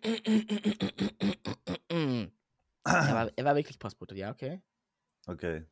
[2.85, 4.61] war, er war wirklich Postbote, ja, okay.
[5.27, 5.65] Okay.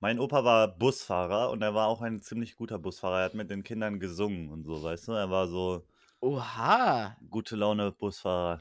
[0.00, 3.18] Mein Opa war Busfahrer und er war auch ein ziemlich guter Busfahrer.
[3.20, 5.12] Er hat mit den Kindern gesungen und so, weißt du?
[5.12, 5.86] Er war so
[6.20, 7.16] Oha.
[7.30, 8.60] gute Laune Busfahrer.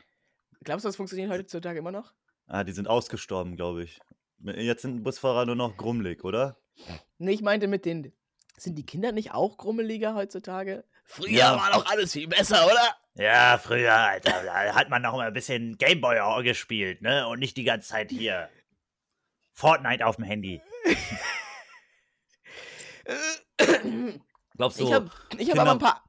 [0.64, 2.14] Glaubst du, das funktioniert heutzutage immer noch?
[2.48, 4.00] Ah, die sind ausgestorben, glaube ich.
[4.40, 6.58] Jetzt sind Busfahrer nur noch grummelig, oder?
[7.18, 8.12] Nee, ich meinte mit den.
[8.58, 10.86] Sind die Kinder nicht auch grummeliger heutzutage?
[11.04, 11.58] Früher Ja.
[11.58, 12.96] war doch alles viel besser, oder?
[13.16, 17.28] Ja, früher, Alter, da hat man noch mal ein bisschen Gameboy gespielt, ne?
[17.28, 18.50] Und nicht die ganze Zeit hier
[19.54, 20.62] Fortnite auf dem Handy.
[24.58, 24.86] Glaubst du?
[24.86, 26.04] ich habe ich hab aber ein paar.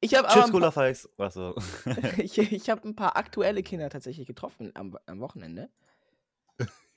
[0.00, 1.08] Ich habe aber Cola paar, Fakes.
[1.18, 1.54] Achso.
[2.18, 5.70] ich, ich hab ein paar aktuelle Kinder tatsächlich getroffen am, am Wochenende.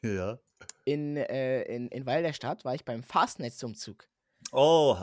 [0.04, 0.40] Ja.
[0.86, 4.08] In, äh, in, in Weil der Stadt war ich beim Fastnetzumzug.
[4.52, 4.98] Oh,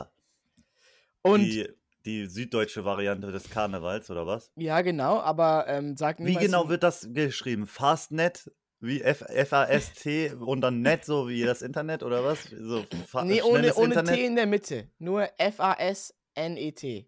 [1.23, 1.67] Und die,
[2.05, 4.51] die süddeutsche Variante des Karnevals, oder was?
[4.55, 7.67] ja, genau, aber ähm, sag Wie niemals genau wie- wird das geschrieben?
[7.67, 8.51] Fastnet?
[8.83, 12.45] Wie F- F-A-S-T und dann Net, so wie das Internet, oder was?
[12.45, 12.83] So
[13.23, 14.15] Nee, ohne, ohne Internet?
[14.15, 14.89] T in der Mitte.
[14.97, 17.07] Nur F-A-S-N-E-T.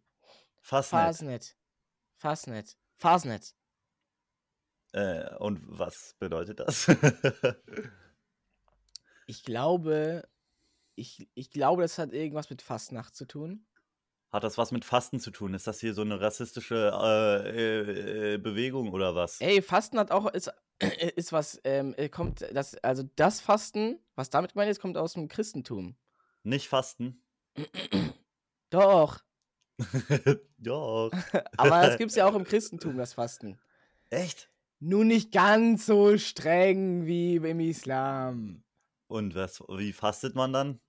[0.61, 1.01] Fastnet.
[1.01, 1.55] Fastnet.
[2.17, 2.77] Fastnet.
[2.97, 3.55] Fastnet.
[4.93, 6.87] Äh, und was bedeutet das?
[9.25, 10.27] Ich glaube,
[10.95, 13.65] ich, ich glaube, das hat irgendwas mit Fastnacht zu tun.
[14.31, 15.53] Hat das was mit Fasten zu tun?
[15.53, 19.39] Ist das hier so eine rassistische äh, äh, äh, Bewegung oder was?
[19.41, 20.51] Ey, Fasten hat auch, ist,
[21.15, 25.13] ist was, ähm, äh, kommt, das, also das Fasten, was damit gemeint ist, kommt aus
[25.13, 25.95] dem Christentum.
[26.43, 27.23] Nicht Fasten?
[28.69, 29.23] Doch,
[30.57, 31.11] Doch.
[31.57, 33.59] aber das gibt's ja auch im Christentum, das Fasten.
[34.09, 34.49] Echt?
[34.85, 38.63] Nur nicht ganz so streng wie im Islam.
[39.07, 40.81] Und was, wie fastet man dann?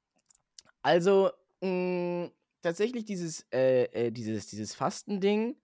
[0.82, 1.30] Also,
[1.60, 2.30] mh,
[2.62, 5.56] tatsächlich dieses, äh, äh, dieses, dieses Fastending,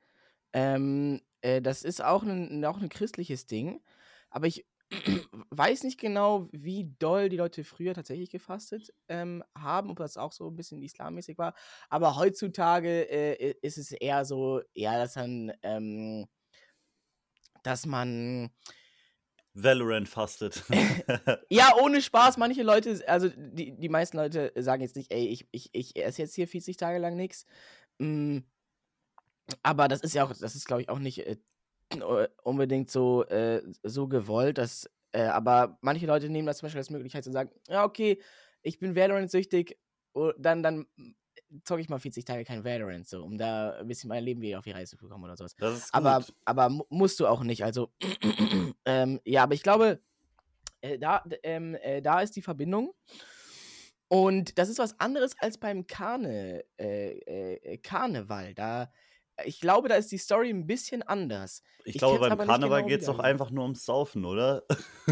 [0.53, 3.83] ähm, äh, das ist auch ein, auch ein christliches Ding.
[4.31, 4.67] Aber ich,
[5.51, 10.33] weiß nicht genau, wie doll die Leute früher tatsächlich gefastet ähm, haben, ob das auch
[10.33, 11.55] so ein bisschen islammäßig war.
[11.91, 16.27] Aber heutzutage äh, ist es eher so, ja, dass dann, ähm,
[17.63, 18.51] dass man
[19.55, 20.65] Valorant fastet.
[21.51, 25.49] Ja, ohne Spaß, manche Leute, also die, die meisten Leute sagen jetzt nicht, ey, ich,
[25.51, 27.47] ich, ich esse jetzt hier 40 Tage lang nichts.
[29.63, 31.37] Aber das ist ja auch, das ist, glaube ich, auch nicht äh,
[32.43, 34.59] unbedingt so, äh, so gewollt.
[34.59, 38.23] Dass, äh, aber manche Leute nehmen das zum Beispiel als Möglichkeit zu sagen, ja, okay,
[38.63, 39.79] ich bin Valorant-süchtig,
[40.13, 40.87] oh, dann, dann
[41.65, 44.59] zocke ich mal 40 Tage kein Valorant, so, um da ein bisschen mein Leben wieder
[44.59, 45.55] auf die Reise zu bekommen oder sowas.
[45.57, 45.95] Das ist gut.
[45.95, 47.65] Aber, aber mu- musst du auch nicht.
[47.65, 47.93] Also,
[48.85, 50.01] ähm, ja, aber ich glaube,
[50.81, 52.93] äh, da, ähm, äh, da ist die Verbindung.
[54.09, 57.19] Und das ist was anderes als beim Karne, äh,
[57.55, 58.55] äh, Karneval.
[58.55, 58.91] Da,
[59.45, 61.63] ich glaube, da ist die Story ein bisschen anders.
[61.85, 64.65] ich ich glaube, beim Karneval genau, geht es doch einfach nur ums Saufen, oder?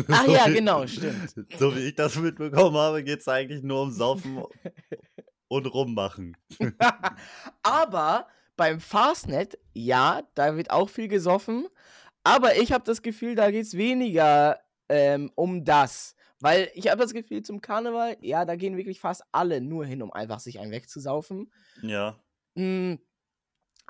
[0.08, 1.32] Ach So ja, genau, stimmt.
[1.58, 4.42] So wie ich das mitbekommen habe, geht es eigentlich nur um Saufen
[5.48, 6.36] und Rummachen.
[7.62, 11.66] aber beim Fastnet, ja, da wird auch viel gesoffen.
[12.24, 16.14] Aber ich habe das Gefühl, da geht es weniger ähm, um das.
[16.40, 20.02] Weil ich habe das Gefühl, zum Karneval, ja, da gehen wirklich fast alle nur hin,
[20.02, 21.50] um einfach sich einen wegzusaufen.
[21.82, 22.16] Ja.
[22.54, 22.94] Mm,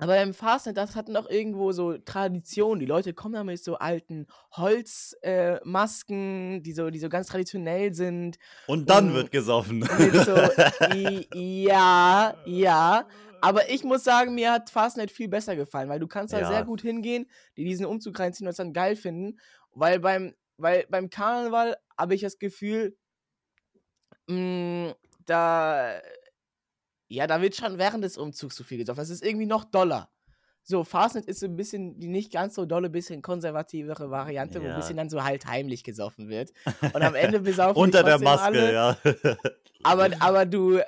[0.01, 2.79] Aber beim Fastnet, das hat noch irgendwo so Tradition.
[2.79, 7.93] Die Leute kommen da mit so alten Holzmasken, äh, die, so, die so ganz traditionell
[7.95, 8.39] sind.
[8.67, 9.15] Und dann Mm.
[9.15, 9.83] wird gesoffen.
[10.25, 13.09] So, i, ja, ja.
[13.41, 16.45] Aber ich muss sagen, mir hat Fastnet viel besser gefallen, weil du kannst da Ja.
[16.45, 19.39] sehr gut hingehen, die diesen Umzug reinziehen und es dann geil finden.
[19.73, 22.97] Weil beim, weil beim Karneval habe ich das Gefühl,
[24.29, 24.95] mh,
[25.27, 26.01] da,
[27.09, 28.99] ja, da wird schon während des Umzugs zu viel gesoffen.
[29.01, 30.11] Das ist irgendwie noch doller.
[30.63, 34.67] So, Fastnet ist so ein bisschen die nicht ganz so dolle, bisschen konservativere Variante, wo
[34.67, 34.75] Ja.
[34.75, 36.53] ein bisschen dann so halt heimlich gesoffen wird.
[36.95, 38.73] Und am Ende besaufen Unter der Maske, alle.
[38.73, 38.97] ja.
[39.85, 40.81] Aber, aber du,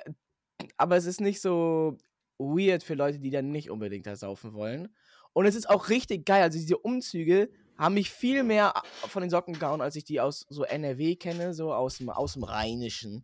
[0.77, 1.97] aber es ist nicht so
[2.37, 4.93] weird für Leute, die dann nicht unbedingt da saufen wollen.
[5.33, 6.43] Und es ist auch richtig geil.
[6.43, 8.73] Also diese Umzüge haben mich viel mehr
[9.07, 12.33] von den Socken gehauen, als ich die aus so NRW kenne, so aus dem, aus
[12.33, 13.23] dem Rheinischen.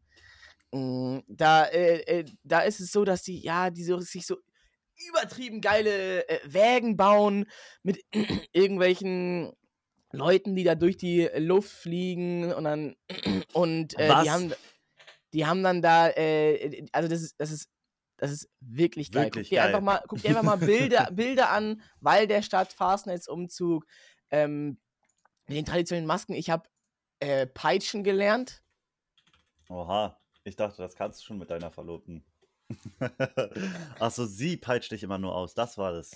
[0.72, 4.38] Mm, Da, äh, äh, da ist es so, dass die, ja, die so, sich so
[5.10, 7.46] übertrieben geile äh, Wägen bauen
[7.84, 8.04] mit
[8.54, 9.54] irgendwelchen
[10.12, 12.96] Leuten, die da durch die Luft fliegen und dann
[13.54, 14.54] und äh, die haben
[15.34, 17.70] die haben dann da äh, also das ist das ist
[18.18, 19.26] das ist wirklich geil.
[19.26, 19.68] Wirklich guck dir geil.
[19.68, 23.86] einfach mal guck dir einfach mal Bilder Bilder an, weil der Stadt Fastnetzumzug
[24.32, 24.80] ähm,
[25.48, 26.34] mit den traditionellen Masken.
[26.34, 26.68] Ich habe
[27.20, 28.64] äh, Peitschen gelernt.
[29.70, 32.24] Oha, ich dachte, das kannst du schon mit deiner Verlobten.
[34.00, 36.12] Achso, sie peitscht dich immer nur aus, das war das.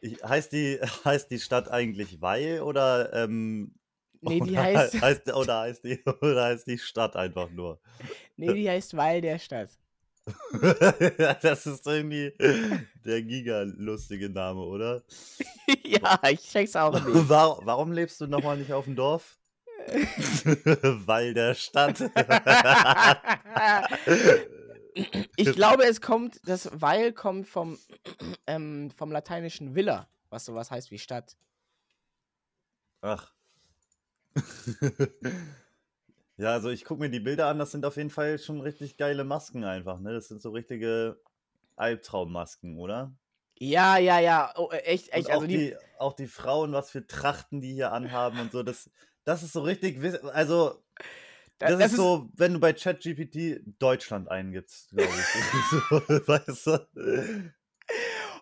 [0.00, 3.74] Ich, heißt, die, heißt die Stadt eigentlich Weil oder ähm,
[4.20, 7.80] Nee, die oder heißt- heißt oder heißt die oder heißt die Stadt einfach nur?
[8.36, 9.70] Nee, die heißt Weil der Stadt.
[11.42, 12.32] das ist irgendwie
[13.04, 15.02] der giga-lustige Name, oder?
[15.84, 17.28] ja, ich check's auch nicht.
[17.28, 19.38] Warum, warum lebst du nochmal nicht auf dem Dorf?
[21.06, 22.00] Weil der Stadt.
[25.36, 27.78] ich glaube, es kommt, das Weil kommt vom,
[28.46, 31.36] ähm, vom lateinischen Villa, was sowas heißt wie Stadt.
[33.00, 33.32] Ach.
[36.36, 38.96] ja, also ich gucke mir die Bilder an, das sind auf jeden Fall schon richtig
[38.96, 40.12] geile Masken einfach, ne?
[40.12, 41.20] Das sind so richtige
[41.76, 43.12] Albtraummasken, oder?
[43.58, 45.26] Ja, ja, ja, oh, äh, echt, Und echt.
[45.28, 48.62] auch, Also die, die, auch die Frauen, was für Trachten die hier anhaben und so,
[48.62, 48.90] das,
[49.24, 49.98] das ist so richtig,
[50.32, 50.82] also
[51.58, 56.28] da- das, ist so, wenn du bei ChatGPT Deutschland eingibst, glaube ich.
[56.28, 57.52] weißt du?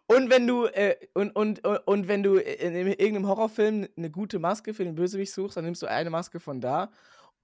[0.07, 4.11] Und wenn du, äh, und, und, und, und wenn du in, in irgendeinem Horrorfilm eine
[4.11, 6.91] gute Maske für den Bösewicht suchst, dann nimmst du eine Maske von da.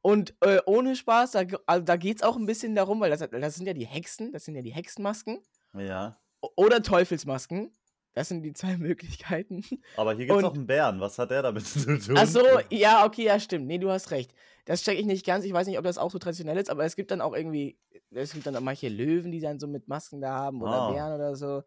[0.02, 3.20] Und äh, ohne Spaß, da, also da geht es auch ein bisschen darum, weil das,
[3.20, 5.40] das sind ja die Hexen, das sind ja die Hexenmasken.
[5.74, 6.18] Ja.
[6.56, 7.72] Oder Teufelsmasken.
[8.16, 9.62] Das sind die zwei Möglichkeiten.
[9.96, 11.00] Aber hier gibt es auch einen Bären.
[11.00, 12.16] Was hat der damit zu tun?
[12.18, 13.66] Ach so, ja, okay, ja, stimmt.
[13.66, 14.32] Nee, du hast recht.
[14.64, 15.44] Das check ich nicht ganz.
[15.44, 17.78] Ich weiß nicht, ob das auch so traditionell ist, aber es gibt dann auch irgendwie,
[18.10, 20.90] es gibt dann auch manche Löwen, die dann so mit Masken da haben oder Ah.
[20.92, 21.62] Bären oder so.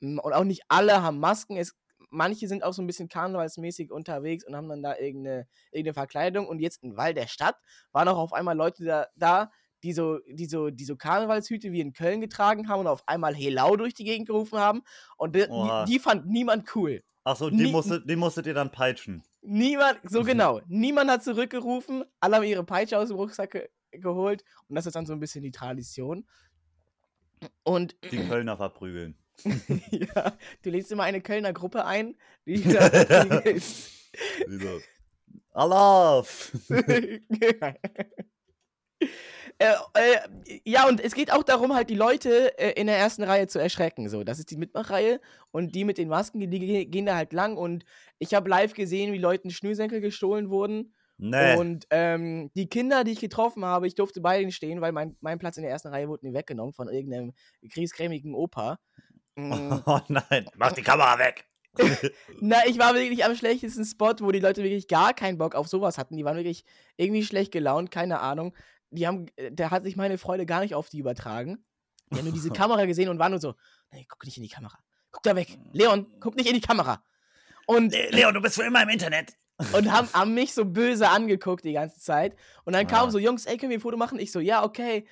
[0.00, 1.56] Mm, Und auch nicht alle haben Masken.
[1.56, 1.74] Es,
[2.10, 6.46] manche sind auch so ein bisschen karnevalsmäßig unterwegs und haben dann da irgendeine, irgendeine Verkleidung.
[6.46, 7.56] Und jetzt im Wall der Stadt
[7.92, 9.50] waren auch auf einmal Leute da, da
[9.84, 13.34] die so, die, so, die so Karnevalshüte wie in Köln getragen haben und auf einmal
[13.34, 14.82] Helau durch die Gegend gerufen haben.
[15.16, 15.84] Und die, Oha.
[15.84, 17.02] die, fand niemand cool.
[17.22, 19.22] Ach so, die, Nie- musstet, die musstet ihr dann peitschen.
[19.42, 20.26] Niemand, so Mhm.
[20.26, 20.60] genau.
[20.68, 22.04] Niemand hat zurückgerufen.
[22.18, 24.42] Alle haben ihre Peitsche aus dem Rucksack ge geholt.
[24.68, 26.26] Und das ist dann so ein bisschen die Tradition.
[27.62, 29.16] Und Die Kölner verprügeln.
[29.90, 32.16] ja, du lädst immer eine Kölner Gruppe ein,
[32.46, 33.90] die da ist.
[34.48, 34.80] Wieso?
[39.58, 43.22] Äh, äh, ja, und es geht auch darum, halt die Leute äh, in der ersten
[43.22, 44.08] Reihe zu erschrecken.
[44.08, 45.20] So, das ist die Mitmachreihe
[45.52, 47.84] und die mit den Masken, die, die gehen da halt lang und
[48.18, 50.92] ich habe live gesehen, wie Leuten Schnürsenkel gestohlen wurden.
[51.16, 51.56] Nee.
[51.56, 55.16] Und ähm, die Kinder, die ich getroffen habe, ich durfte bei denen stehen, weil mein,
[55.20, 57.32] mein Platz in der ersten Reihe wurde mir weggenommen von irgendeinem
[57.72, 58.78] kriegsgrämigen Opa.
[59.36, 60.46] Mm, Oh nein.
[60.54, 61.44] Mach die Kamera weg.
[62.40, 65.66] Na, ich war wirklich am schlechtesten Spot, wo die Leute wirklich gar keinen Bock auf
[65.66, 66.16] sowas hatten.
[66.16, 66.64] Die waren wirklich
[66.96, 68.54] irgendwie schlecht gelaunt, keine Ahnung.
[68.94, 71.64] Die haben, äh, da hat sich meine Freude gar nicht auf die übertragen.
[72.12, 73.54] Die haben nur diese Kamera gesehen und waren nur so,
[73.90, 74.78] nee, guck nicht in die Kamera.
[75.10, 75.58] Guck da weg.
[75.72, 77.02] Leon, guck nicht in die Kamera.
[77.66, 79.36] Und, Le- Leon, du bist für immer im Internet.
[79.72, 82.36] und haben, haben mich so böse angeguckt die ganze Zeit.
[82.64, 82.90] Und dann Ah.
[82.90, 84.18] kamen so, Jungs, ey, können wir ein Foto machen?
[84.18, 85.06] Ich so, ja, okay.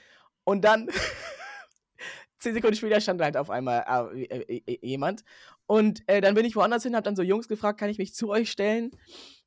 [0.44, 0.88] Und dann,
[2.38, 5.22] zehn Sekunden später stand halt auf einmal äh, äh, äh, jemand.
[5.66, 8.14] Und äh, dann bin ich woanders hin, hab dann so Jungs gefragt, kann ich mich
[8.14, 8.90] zu euch stellen?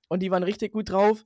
[0.08, 1.26] Und die waren richtig gut drauf.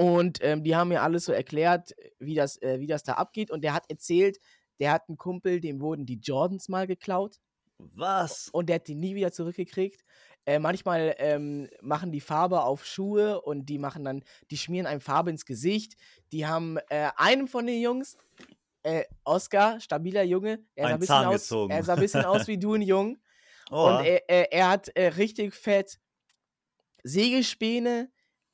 [0.00, 3.50] Und ähm, die haben mir alles so erklärt, wie das, äh, wie das da abgeht.
[3.50, 4.38] Und der hat erzählt,
[4.78, 7.36] der hat einen Kumpel, dem wurden die Jordans mal geklaut
[7.76, 8.48] Was?
[8.48, 10.02] und der hat die nie wieder zurückgekriegt.
[10.46, 15.02] Äh, manchmal ähm, machen die Farbe auf Schuhe und die machen dann, die schmieren einem
[15.02, 15.96] Farbe ins Gesicht.
[16.32, 18.16] Die haben äh, einem von den Jungs,
[18.82, 21.72] äh, Oscar, stabiler Junge, er sah, ein bisschen aus, gezogen.
[21.74, 23.18] er sah ein bisschen aus wie du ein Jung.
[23.72, 26.00] Oh, Und er, er, er hat äh, richtig fett
[27.04, 28.10] Sägespäne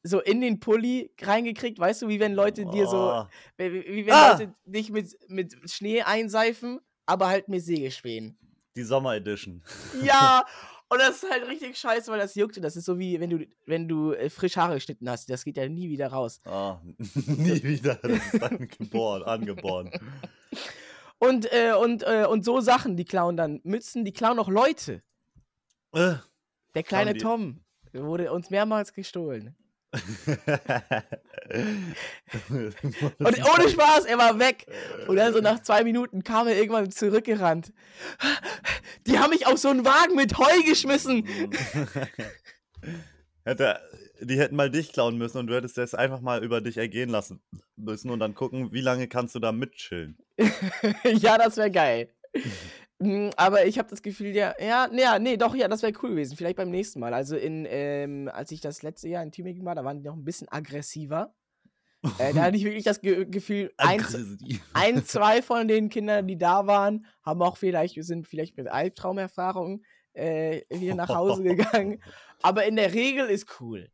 [0.07, 3.27] so in den Pulli reingekriegt, weißt du, wie wenn Leute dir so, oh.
[3.57, 4.33] wie, wie wenn Ah!
[4.33, 8.39] Leute dich mit, mit Schnee einseifen, aber halt mit Sägespänen.
[8.77, 9.63] Die Sommer-Edition.
[10.03, 10.45] Ja,
[10.89, 12.57] und das ist halt richtig scheiße, weil das juckt.
[12.57, 15.31] Und das ist so wie, wenn du, wenn du äh, frisch Haare geschnitten hast.
[15.31, 16.41] Das geht ja nie wieder raus.
[16.45, 16.77] Oh,
[17.15, 17.95] nie wieder.
[17.97, 19.91] Das ist dann geboren, angeboren.
[21.19, 25.03] Und, äh, und, äh, und so Sachen, die klauen dann Mützen, die klauen auch Leute.
[25.93, 26.15] Äh.
[26.75, 27.61] Der kleine Tom
[27.95, 29.57] wurde uns mehrmals gestohlen.
[33.19, 34.67] Und ohne Spaß, er war weg.
[35.07, 37.73] Und dann so nach zwei Minuten kam er irgendwann zurückgerannt.
[39.07, 41.29] Die haben mich auf so einen Wagen mit Heu geschmissen.
[43.45, 43.79] Hätte,
[44.21, 47.11] die hätten mal dich klauen müssen und du hättest das einfach mal über dich ergehen
[47.11, 47.41] lassen
[47.77, 50.19] müssen und dann gucken, wie lange kannst du da mitchillen.
[51.05, 52.09] ja, das wäre geil.
[52.99, 56.11] Mm, Aber ich habe das Gefühl, ja, ja, ja, nee, doch, ja, das wäre cool
[56.11, 56.37] gewesen.
[56.37, 57.13] Vielleicht beim nächsten Mal.
[57.15, 60.17] Also in, ähm, als ich das letzte Jahr in Tübingen war, da waren die noch
[60.17, 61.35] ein bisschen aggressiver.
[62.19, 64.63] Äh, da hatte ich wirklich das Ge Gefühl, ein, Aggressiv.
[64.75, 69.85] ein, zwei von den Kindern, die da waren, haben auch vielleicht, sind vielleicht mit Albtraumerfahrungen
[70.13, 72.03] äh, wieder nach Hause gegangen.
[72.43, 73.91] Aber in der Regel ist cool.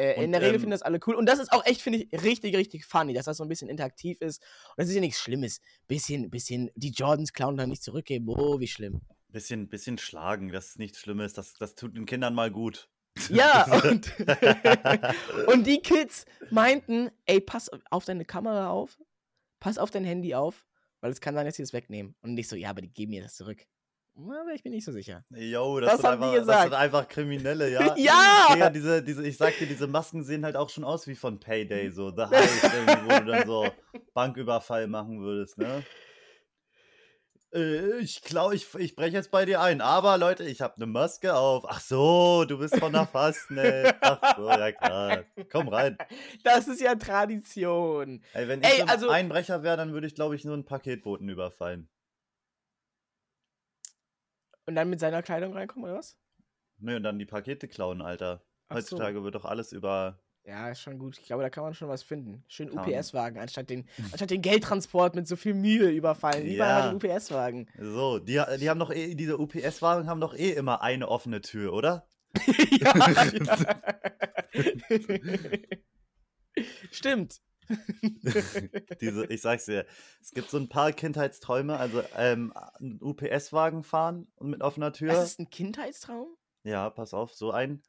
[0.00, 1.14] Äh, in der Regel ähm, finden das alle cool.
[1.14, 3.68] Und das ist auch echt, finde ich, richtig, richtig funny, dass das so ein bisschen
[3.68, 4.40] interaktiv ist.
[4.68, 5.60] Und das ist ja nichts Schlimmes.
[5.88, 8.26] Bisschen, bisschen die Jordans klauen dann nicht zurückgeben.
[8.30, 9.02] Oh, wie schlimm.
[9.28, 11.34] Bisschen, bisschen schlagen, das ist nichts Schlimmes.
[11.34, 12.88] Das, das tut den Kindern mal gut.
[13.28, 14.10] Ja, und,
[15.48, 18.98] und die Kids meinten, ey, pass auf deine Kamera auf,
[19.60, 20.66] pass auf dein Handy auf,
[21.02, 22.14] weil es kann sein, dass sie es wegnehmen.
[22.22, 23.66] Und nicht so, ja, aber die geben mir das zurück.
[24.22, 25.24] Aber ich bin nicht so sicher.
[25.34, 26.62] Jo, das, Das sind haben die einfach, das gesagt.
[26.64, 27.94] sind einfach Kriminelle, ja.
[27.98, 28.48] Ja!
[28.54, 31.38] Digga, diese, diese, ich sag dir, diese Masken sehen halt auch schon aus wie von
[31.40, 33.68] Payday, so The Heist, wo du dann so
[34.14, 35.84] Banküberfall machen würdest, ne?
[37.52, 39.80] Äh, Ich glaube, ich, ich breche jetzt bei dir ein.
[39.80, 41.64] Aber Leute, ich habe eine Maske auf.
[41.68, 43.94] Ach so, du bist von der Fastnet.
[44.00, 45.24] Ach so, ja klar.
[45.50, 45.98] Komm rein.
[46.44, 48.22] Das ist ja Tradition.
[48.34, 50.54] Ey, wenn ich Ey, so ein also- Einbrecher wäre, dann würde ich, glaube ich, nur
[50.54, 51.88] einen Paketboten überfallen.
[54.66, 56.16] Und dann mit seiner Kleidung reinkommen, oder was?
[56.78, 58.42] Nö, und dann die Pakete klauen, Alter.
[58.68, 58.96] Ach so.
[58.96, 60.18] Heutzutage wird doch alles über.
[60.44, 61.18] Ja, ist schon gut.
[61.18, 62.44] Ich glaube, da kann man schon was finden.
[62.48, 62.70] Schön.
[62.70, 66.46] UPS-Wagen, anstatt den, anstatt den Geldtransport mit so viel Mühe überfallen.
[66.46, 66.90] Lieber Ja.
[66.90, 67.68] den UPS-Wagen.
[67.78, 71.72] So, die, die haben doch eh, diese UPS-Wagen haben doch eh immer eine offene Tür,
[71.74, 72.06] oder?
[72.70, 73.26] ja, ja.
[76.90, 77.40] Stimmt.
[79.00, 79.86] Diese, ich sag's dir,
[80.20, 85.12] es gibt so ein paar Kindheitsträume, also ähm, einen UPS-Wagen fahren und mit offener Tür.
[85.12, 86.28] Das ist ein Kindheitstraum?
[86.64, 87.82] Ja, pass auf, so ein.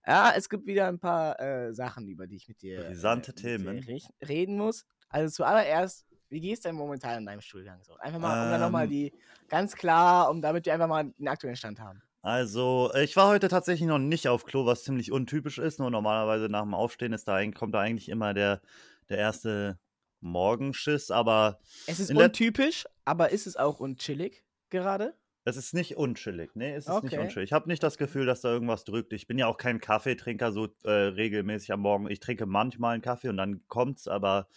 [0.08, 3.34] Ja, es gibt wieder ein paar äh, Sachen, über die ich mit dir, Brisante äh,
[3.34, 3.80] mit dir Themen.
[3.84, 4.86] re- reden muss.
[5.10, 7.96] Also zuallererst, wie gehst du denn momentan in deinem Stuhlgang so?
[7.98, 8.90] Einfach mal, um dann nochmal Ähm.
[8.92, 9.12] die,
[9.50, 12.02] ganz klar, um damit wir einfach mal den aktuellen Stand haben.
[12.24, 15.80] Also, ich war heute tatsächlich noch nicht auf Klo, was ziemlich untypisch ist.
[15.80, 18.62] Nur normalerweise nach dem Aufstehen ist da, eigentlich- kommt da eigentlich immer der,
[19.10, 19.80] der erste
[20.20, 21.10] Morgenschiss.
[21.10, 25.16] Aber Es ist in der- untypisch, aber ist es auch unchillig gerade?
[25.44, 26.52] es ist nicht unchillig.
[26.54, 27.20] Nee, es ist nicht Okay.
[27.24, 27.50] unchillig.
[27.50, 29.12] Ich habe nicht das Gefühl, dass da irgendwas drückt.
[29.12, 32.08] Ich bin ja auch kein Kaffeetrinker so äh, regelmäßig am Morgen.
[32.12, 34.08] Ich trinke manchmal einen Kaffee und dann kommt's.
[34.08, 34.48] Aber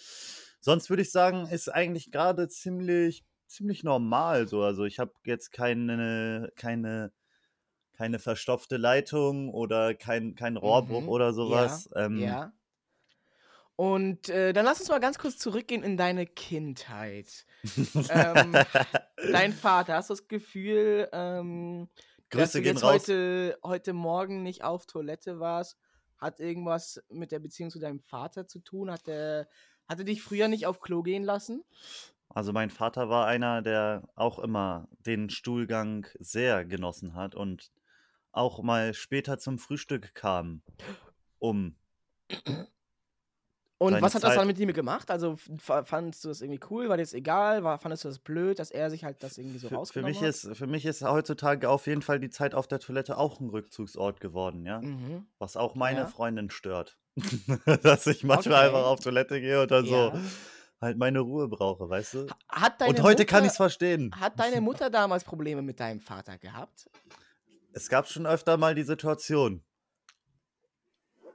[0.61, 4.63] sonst würde ich sagen, ist eigentlich gerade ziemlich, ziemlich normal so.
[4.63, 7.13] Also ich habe jetzt keine, keine,
[7.97, 11.09] keine verstopfte Leitung oder kein, kein Rohrbruch Mhm.
[11.09, 11.89] oder sowas.
[11.97, 12.53] ähm, Ja.
[13.77, 17.45] Und äh, dann lass uns mal ganz kurz zurückgehen in deine Kindheit.
[18.09, 18.55] ähm,
[19.33, 21.89] dein Vater, hast du das Gefühl, ähm,
[22.31, 23.09] dass du jetzt raus.
[23.09, 25.77] heute, heute Morgen nicht auf Toilette warst?
[26.19, 28.91] Hat irgendwas mit der Beziehung zu deinem Vater zu tun?
[28.93, 29.49] Hat der,
[29.89, 31.65] hat er dich früher nicht auf Klo gehen lassen?
[32.29, 37.71] Also mein Vater war einer, der auch immer den Stuhlgang sehr genossen hat und
[38.37, 40.63] auch mal später zum Frühstück kam,
[41.39, 41.77] um
[43.79, 45.11] Und was hat das Zeit- dann mit ihm gemacht?
[45.11, 46.89] Also fandest du das irgendwie cool?
[46.89, 47.65] War dir das egal?
[47.65, 50.11] War, fandest du das blöd, dass er sich halt das irgendwie so für, für rausgenommen
[50.13, 50.29] mich hat?
[50.29, 53.51] ist für mich ist heutzutage auf jeden Fall die Zeit auf der Toilette auch ein
[53.51, 55.27] Rückzugsort geworden, ja, Mhm.
[55.39, 56.07] was auch meine Ja.
[56.07, 56.97] Freundin stört,
[57.83, 58.77] dass ich manchmal Okay.
[58.77, 60.21] einfach auf Toilette gehe oder so Ja.
[60.81, 62.27] halt meine Ruhe brauche, weißt du?
[62.49, 64.15] Hat deine Und heute kann Mutter- ich es verstehen.
[64.19, 66.89] Hat deine Mutter damals Probleme mit deinem Vater gehabt?
[67.75, 69.65] Es gab schon öfter mal die Situation.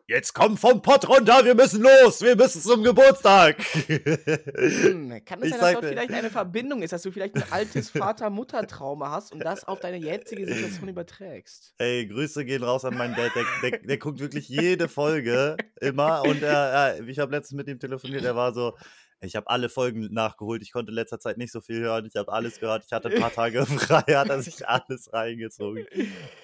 [0.07, 3.61] Jetzt komm vom Pott runter, wir müssen los, wir müssen zum Geburtstag.
[3.61, 7.43] Hm, kann es Ich sein, dass dort vielleicht eine Verbindung ist, dass du vielleicht ein
[7.51, 11.75] altes Vater-Mutter-Trauma hast und das auf deine jetzige Situation überträgst?
[11.77, 13.31] Ey, Grüße gehen raus an meinen Dad.
[13.35, 16.23] Der, der, der guckt wirklich jede Folge immer.
[16.23, 18.23] Und er, er, ich habe letztens mit ihm telefoniert.
[18.23, 18.75] Er war so,
[19.21, 20.61] ich habe alle Folgen nachgeholt.
[20.61, 22.05] Ich konnte in letzter Zeit nicht so viel hören.
[22.05, 22.85] Ich habe alles gehört.
[22.85, 24.01] Ich hatte ein paar Tage frei.
[24.15, 25.85] Hat er sich alles reingezogen.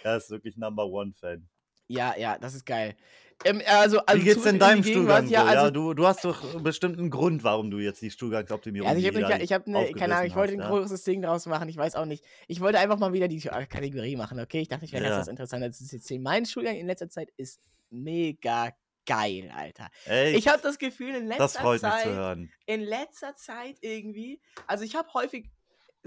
[0.04, 1.48] Er ist wirklich Number One Fan.
[1.88, 2.96] Ja, ja, das ist geil.
[3.44, 4.84] Ähm, also, also Wie geht's denn deinem.
[4.84, 5.28] Stuhlgang?
[5.28, 5.48] Ja, so?
[5.48, 9.00] also, ja, du, du hast doch bestimmt einen Grund, warum du jetzt die Stuhlgangsoptimierung also
[9.06, 10.80] ich habe ich hab ne, keine Ahnung, ich wollte ein hast, ja?
[10.80, 12.24] großes Ding draus machen, ich weiß auch nicht.
[12.48, 14.62] Ich wollte einfach mal wieder die Kategorie machen, okay?
[14.62, 15.10] Ich dachte, ich wäre Ja.
[15.10, 16.24] ganz was Interessantes zu erzählen.
[16.24, 18.72] Mein Stuhlgang in letzter Zeit ist mega
[19.06, 19.90] geil, Alter.
[20.06, 22.52] Ey, Ich habe das Gefühl, in letzter das freut mich Zeit zu hören.
[22.66, 25.50] in letzter Zeit irgendwie, also ich habe häufig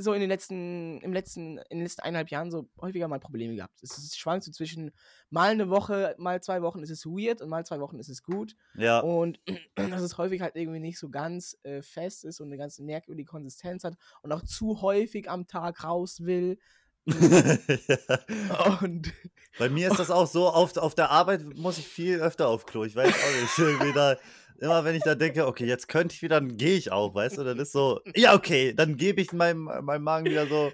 [0.01, 3.57] so in den letzten, im letzten, in den letzten eineinhalb Jahren so häufiger mal Probleme
[3.57, 3.83] gehabt.
[3.83, 4.93] Es ist, schwankt so zwischen
[5.29, 8.23] mal eine Woche, mal zwei Wochen ist es weird und mal zwei Wochen ist es
[8.23, 8.55] gut.
[8.77, 9.41] Ja, Und
[9.75, 13.29] dass es häufig halt irgendwie nicht so ganz äh, fest ist und eine ganz merkwürdige
[13.29, 16.61] Konsistenz hat und auch zu häufig am Tag raus will.
[18.83, 19.13] Und
[19.59, 22.67] Bei mir ist das auch so, auf, auf der Arbeit muss ich viel öfter auf
[22.67, 22.85] Klo.
[22.85, 23.59] Ich weiß auch nicht.
[23.59, 24.17] Irgendwie da,
[24.59, 27.39] immer wenn ich da denke, okay, jetzt könnte ich wieder, dann gehe ich auch, weißt
[27.39, 27.45] du?
[27.45, 30.71] Dann ist so, ja, okay, dann gebe ich meinem, meinem Magen wieder so.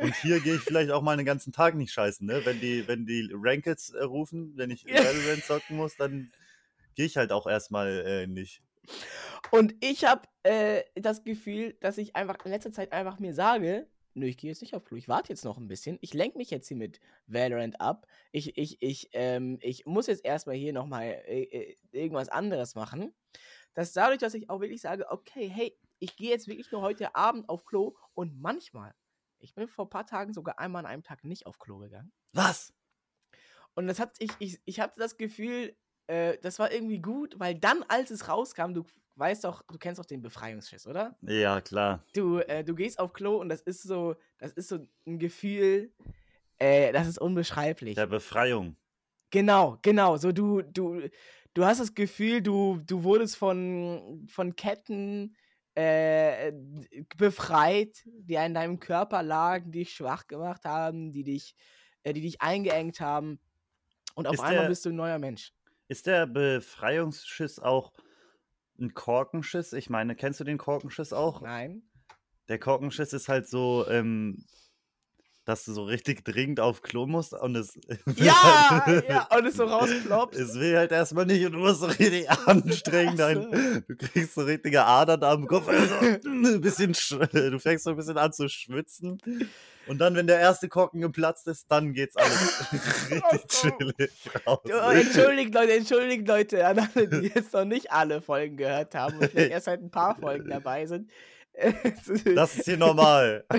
[0.00, 2.42] Und hier gehe ich vielleicht auch mal einen ganzen Tag nicht scheißen, ne?
[2.44, 6.30] Wenn die, wenn die Rankeds äh, rufen, wenn ich Valorant zocken muss, dann
[6.94, 8.62] gehe ich halt auch erstmal äh, nicht.
[9.50, 13.88] Und ich habe äh, das Gefühl, dass ich einfach in letzter Zeit einfach mir sage,
[14.18, 16.38] nö, ich gehe jetzt nicht auf Klo, ich warte jetzt noch ein bisschen, ich lenke
[16.38, 20.72] mich jetzt hier mit Valorant ab, ich, ich, ich, ähm, ich muss jetzt erstmal hier
[20.72, 23.14] nochmal äh, äh, irgendwas anderes machen.
[23.74, 27.14] Dass dadurch, dass ich auch wirklich sage, okay, hey, ich gehe jetzt wirklich nur heute
[27.14, 28.94] Abend auf Klo und manchmal,
[29.38, 32.12] ich bin vor ein paar Tagen sogar einmal an einem Tag nicht auf Klo gegangen.
[32.32, 32.74] Was?
[33.74, 35.76] Und das hat, ich, ich, ich hatte das Gefühl,
[36.08, 38.84] äh, das war irgendwie gut, weil dann, als es rauskam, du
[39.18, 41.16] weißt doch, du kennst doch den Befreiungsschiss, oder?
[41.22, 42.04] Ja, klar.
[42.14, 45.92] Du, äh, du gehst auf Klo und das ist so, das ist so ein Gefühl,
[46.58, 47.94] äh, das ist unbeschreiblich.
[47.96, 48.76] Der Befreiung.
[49.30, 50.16] Genau, genau.
[50.16, 51.02] So du, du,
[51.54, 55.36] du hast das Gefühl, du, du wurdest von, von Ketten
[55.74, 56.52] äh,
[57.16, 61.54] befreit, die in deinem Körper lagen, die dich schwach gemacht haben, die dich,
[62.02, 63.38] äh, die dich eingeengt haben.
[64.14, 65.52] Und auf Ist einmal der- bist du ein neuer Mensch.
[65.88, 67.92] Ist der Befreiungsschiss auch
[68.80, 69.72] ein Korkenschiss?
[69.72, 71.42] Ich meine, kennst du den Korkenschiss auch?
[71.42, 71.82] Nein.
[72.48, 74.44] Der Korkenschiss ist halt so, ähm,
[75.44, 77.78] dass du so richtig dringend auf Klo musst und es.
[78.16, 80.34] Ja, ja, und es so rausploppt.
[80.36, 83.16] Es will halt erstmal nicht und du musst so richtig anstrengen.
[83.16, 85.68] Dein, du kriegst so richtige Adern am Kopf.
[85.68, 85.94] Also,
[86.26, 89.18] ein bisschen, sch- du fängst so ein bisschen an zu schwitzen.
[89.88, 92.66] Und dann, wenn der erste Korken geplatzt ist, dann geht's alles
[93.10, 94.12] richtig chillig
[94.46, 94.60] raus.
[94.64, 99.18] Du, entschuldigt Leute, entschuldigt Leute an alle, die jetzt noch nicht alle Folgen gehört haben
[99.18, 101.10] und vielleicht erst seit ein paar Folgen dabei sind.
[102.34, 103.44] Das ist hier normal.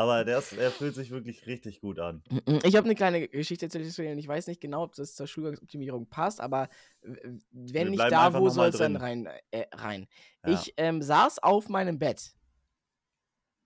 [0.00, 2.22] Aber der, ist, der fühlt sich wirklich richtig gut an.
[2.62, 4.16] Ich habe eine kleine Geschichte zu erzählen.
[4.16, 6.70] Ich weiß nicht genau, ob das zur Schulgangsoptimierung passt, aber
[7.52, 9.28] wenn nicht da, wo soll es dann rein?
[9.50, 10.06] Äh, rein.
[10.46, 10.52] Ja.
[10.54, 12.32] Ich ähm, saß auf meinem Bett.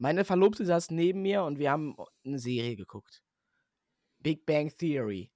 [0.04, 1.96] Meine Verlobte saß neben mir und wir haben
[2.26, 3.22] eine Serie geguckt.
[4.18, 5.30] Big Bang Theory.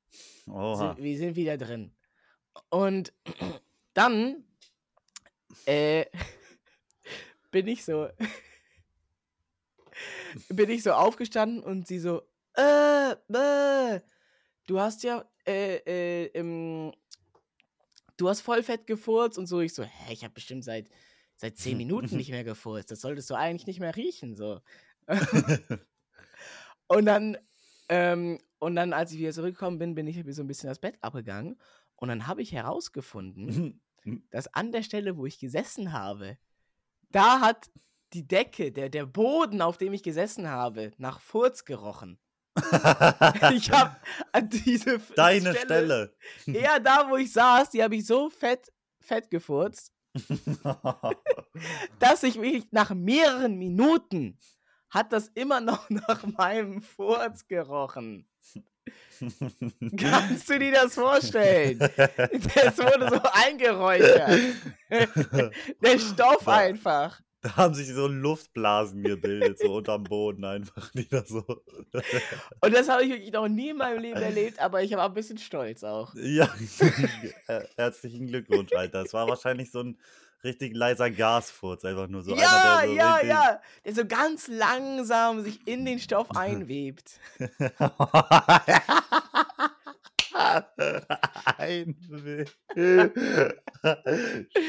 [0.46, 0.94] Oha.
[0.94, 1.96] Sind, wir sind wieder drin.
[2.68, 3.14] Und
[3.94, 4.44] dann
[5.64, 6.04] äh,
[7.50, 8.10] bin ich so
[10.50, 12.20] bin ich so aufgestanden und sie so
[12.54, 14.00] äh, äh,
[14.66, 16.92] du hast ja äh, äh, ähm,
[18.18, 20.90] du hast voll fett gefurzt und so ich so hä ich habe bestimmt seit
[21.39, 24.61] seit zehn Minuten nicht mehr gefurzt das solltest du eigentlich nicht mehr riechen so
[26.89, 27.39] und dann
[27.89, 30.99] ähm, und dann als ich wieder zurückgekommen bin bin ich so ein bisschen das Bett
[31.01, 31.59] abgegangen
[31.97, 33.80] und dann habe ich herausgefunden
[34.30, 36.39] dass an der Stelle, wo ich gesessen habe,
[37.11, 37.70] da hat
[38.12, 42.18] die Decke, der, der Boden, auf dem ich gesessen habe, nach Furz gerochen.
[43.53, 43.97] Ich habe
[44.32, 46.16] an diese Deine Stelle.
[46.47, 49.93] Ja, da, wo ich saß, die habe ich so fett, fett gefurzt,
[51.98, 54.38] dass ich wirklich nach mehreren Minuten
[54.90, 58.28] hat das immer noch nach meinem Furz gerochen.
[59.98, 61.78] Kannst du dir das vorstellen?
[61.78, 64.40] Das wurde so eingeräuchert.
[65.82, 67.20] Der Stoff einfach.
[67.41, 70.91] Da haben sich so Luftblasen gebildet, so unterm Boden einfach.
[70.93, 71.45] Die da so.
[72.61, 75.14] Und das habe ich wirklich noch nie in meinem Leben erlebt, aber ich war ein
[75.14, 76.14] bisschen stolz auch.
[76.14, 76.53] ja,
[77.47, 79.03] her- herzlichen Glückwunsch, Alter.
[79.03, 79.99] Es war wahrscheinlich so ein
[80.43, 82.34] richtig leiser Gasfurz, einfach nur so.
[82.34, 83.61] ja, einer, der so ja, ja.
[83.84, 87.20] Der so ganz langsam sich in den Stoff einwebt.
[91.59, 91.97] Ein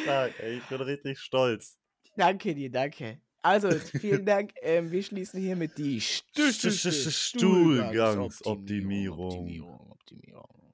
[0.03, 0.57] Stark, ey.
[0.57, 1.78] Ich bin richtig stolz.
[2.19, 3.21] Danke dir, danke.
[3.41, 4.51] Also, vielen Dank.
[4.61, 9.29] Ähm, wir schließen hiermit die Stu- Stu- Stu- Stuhlgangsoptimierung.
[9.29, 10.73] Optimierung, Optimierung.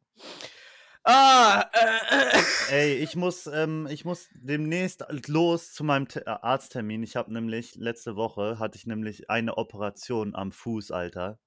[1.03, 2.41] Ah, äh,
[2.71, 7.03] Ey, ich muss, ähm, ich muss demnächst los zu meinem Te- äh, Arzttermin.
[7.03, 11.37] Ich habe nämlich, letzte Woche hatte ich nämlich eine Operation am Fuß, Alter.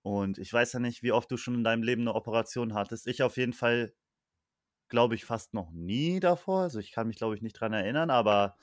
[0.00, 3.06] Und ich weiß ja nicht, wie oft du schon in deinem Leben eine Operation hattest.
[3.06, 3.92] Ich auf jeden Fall,
[4.90, 6.62] glaube ich, fast noch nie davor.
[6.62, 8.56] Also ich kann mich, glaube ich, nicht dran erinnern, aber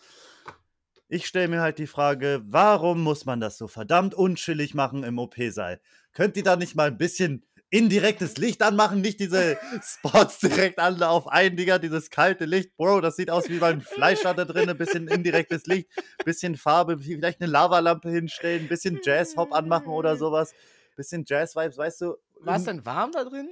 [1.10, 5.18] ich stelle mir halt die Frage, warum muss man das so verdammt unchillig machen im
[5.20, 5.80] OP-Saal?
[6.14, 9.02] Könnt ihr da nicht mal ein bisschen indirektes Licht anmachen?
[9.02, 12.76] Nicht diese Spots direkt an auf einen, Digga, dieses kalte Licht.
[12.76, 14.70] Bro, das sieht aus wie beim Fleischer da drin.
[14.70, 15.90] Ein bisschen indirektes Licht,
[16.26, 20.54] bisschen Farbe, vielleicht eine Lavalampe hinstellen, ein bisschen Jazz-Hop anmachen oder sowas.
[20.98, 22.16] Bisschen Jazz-Vibes, weißt du?
[22.42, 23.50] war es denn warm da drin?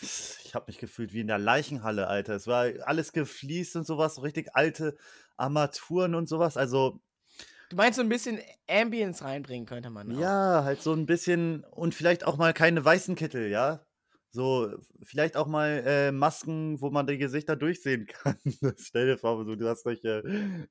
[0.00, 2.34] Ich habe mich gefühlt wie in der Leichenhalle, Alter.
[2.34, 4.96] Es war alles gefliest und sowas, so richtig alte
[5.36, 6.56] Armaturen und sowas.
[6.56, 7.00] Also,
[7.70, 10.14] Du meinst so ein bisschen Ambience reinbringen könnte man.
[10.14, 10.20] auch.
[10.20, 13.84] ja, halt so ein bisschen und vielleicht auch mal keine weißen Kittel, ja?
[14.34, 14.68] So,
[15.00, 18.36] vielleicht auch mal äh, Masken, wo man die Gesichter durchsehen kann.
[18.76, 20.24] Stell dir vor, so, du hast solche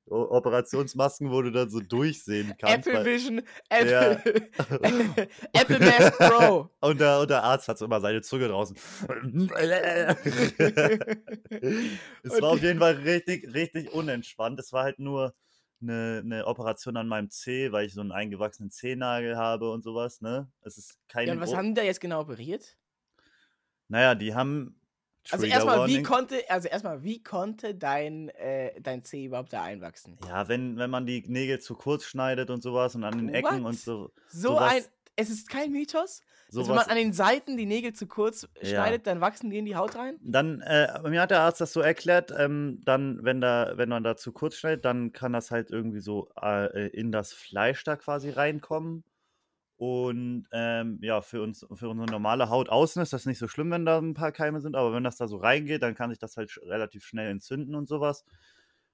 [0.06, 2.90] O- Operationsmasken, wo du dann so durchsehen kannst.
[2.90, 4.22] Apple Vision, Apple,
[5.54, 6.70] Apple Mask Pro.
[6.82, 8.76] Und der, und der Arzt hat so immer seine Zunge draußen.
[12.22, 14.60] es war auf jeden Fall richtig, richtig unentspannt.
[14.60, 15.34] Es war halt nur
[15.82, 20.20] eine, eine Operation an meinem Zeh, weil ich so einen eingewachsenen Zehennagel habe und sowas,
[20.20, 20.52] ne?
[20.64, 21.28] Es ist keine.
[21.30, 22.76] Ja, und was haben die da jetzt genau operiert?
[23.94, 24.76] Naja, die haben.
[25.32, 29.64] Also Trigger erstmal, wie konnte, also erstmal, wie konnte dein, äh, dein C überhaupt da
[29.64, 30.18] einwachsen?
[30.28, 33.62] Ja, wenn, wenn man die Nägel zu kurz schneidet und sowas und an den Ecken
[33.64, 33.70] What?
[33.70, 34.12] und so.
[34.28, 34.84] So sowas- ein,
[35.16, 38.48] es ist kein Mythos, dass wenn sowas man an den Seiten die Nägel zu kurz
[38.62, 38.68] Ja.
[38.68, 40.20] schneidet, dann wachsen die in die Haut rein?
[40.22, 44.04] Dann, äh, mir hat der Arzt das so erklärt, ähm, dann, wenn da, wenn man
[44.04, 47.96] da zu kurz schneidet, dann kann das halt irgendwie so äh, in das Fleisch da
[47.96, 49.06] quasi reinkommen.
[49.78, 53.72] Und ähm, ja, für uns, für unsere normale Haut außen ist das nicht so schlimm,
[53.72, 56.20] wenn da ein paar Keime sind, aber wenn das da so reingeht, dann kann sich
[56.20, 58.24] das halt relativ schnell entzünden und sowas.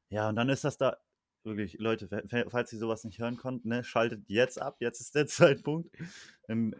[0.10, 0.98] Ja, und dann ist das da,
[1.44, 5.02] wirklich, Leute, fa- fa- falls ihr sowas nicht hören konnten, ne, schaltet jetzt ab, jetzt
[5.02, 5.92] ist der Zeitpunkt.
[6.48, 6.76] Dann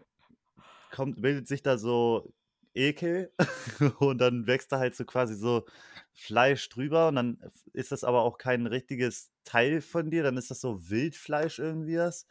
[0.90, 2.32] kommt, bildet sich da so
[2.74, 3.32] Ekel
[3.98, 5.66] und dann wächst da halt so quasi so
[6.12, 7.40] Fleisch drüber und dann
[7.72, 11.96] ist das aber auch kein richtiges Teil von dir, dann ist das so Wildfleisch irgendwie
[11.96, 12.26] das.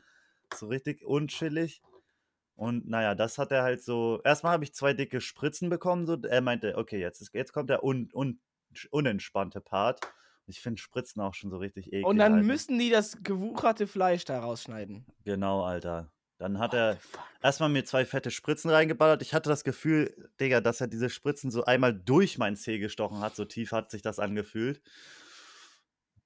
[0.54, 1.82] So richtig unchillig.
[2.56, 4.20] Und naja, das hat er halt so.
[4.24, 6.06] Erstmal habe ich zwei dicke Spritzen bekommen.
[6.06, 6.18] So.
[6.22, 8.42] Er meinte, okay, jetzt, ist, jetzt kommt der un, un,
[8.92, 10.02] unentspannte Part.
[10.46, 12.06] Ich finde Spritzen auch schon so richtig eklig.
[12.06, 12.46] Und dann Alter.
[12.46, 15.06] müssen die das gewucherte Fleisch da rausschneiden.
[15.24, 16.12] Genau, Alter.
[16.40, 16.98] Dann hat What er
[17.44, 19.22] erstmal mir zwei fette Spritzen reingeballert.
[19.22, 23.20] Ich hatte das Gefühl, Digga, dass er diese Spritzen so einmal durch mein Zeh gestochen
[23.20, 23.36] hat.
[23.36, 24.82] So tief hat sich das angefühlt.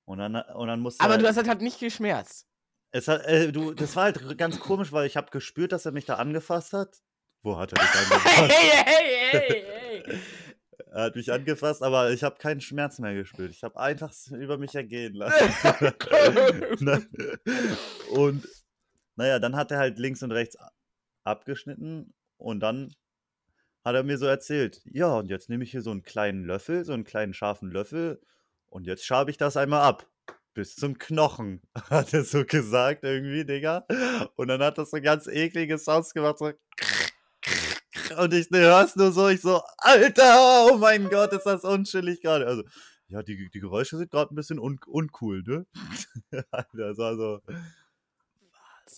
[0.06, 2.48] Und dann, und dann musste Aber er- du hast halt nicht geschmerzt.
[2.96, 5.92] Es hat, äh, du, das war halt ganz komisch, weil ich habe gespürt, dass er
[5.92, 7.02] mich da angefasst hat.
[7.42, 8.54] Wo hat er dich angefasst?
[8.54, 9.66] Hey, hey, hey,
[10.06, 10.20] hey.
[10.92, 13.50] er hat mich angefasst, aber ich habe keinen Schmerz mehr gespürt.
[13.50, 15.50] Ich habe einfach über mich ergehen lassen.
[18.12, 18.48] Und
[19.16, 20.56] naja, dann hat er halt links und rechts
[21.24, 22.94] abgeschnitten und dann
[23.84, 26.84] hat er mir so erzählt, ja, und jetzt nehme ich hier so einen kleinen Löffel,
[26.86, 28.22] so einen kleinen scharfen Löffel
[28.68, 30.10] und jetzt schabe ich das einmal ab.
[30.54, 33.86] Bis zum Knochen, hat er so gesagt irgendwie, Digga.
[34.36, 36.52] Und dann hat das so ganz eklige Sounds gemacht, so.
[38.18, 42.46] Und ich hör's nur so, ich so, Alter, oh mein Gott, ist das unchillig gerade.
[42.46, 42.64] Also,
[43.08, 45.66] ja, die, die Geräusche sind gerade ein bisschen un uncool, ne?
[46.52, 47.42] Alter, das war so.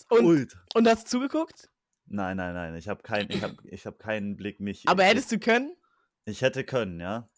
[0.08, 0.60] Und, Ultra.
[0.74, 1.70] und hast zugeguckt?
[2.06, 4.86] Nein, nein, nein, ich habe kein, ich hab, ich hab keinen Blick mich.
[4.86, 5.74] Aber hättest du können?
[6.24, 7.28] Ich hätte können, ja.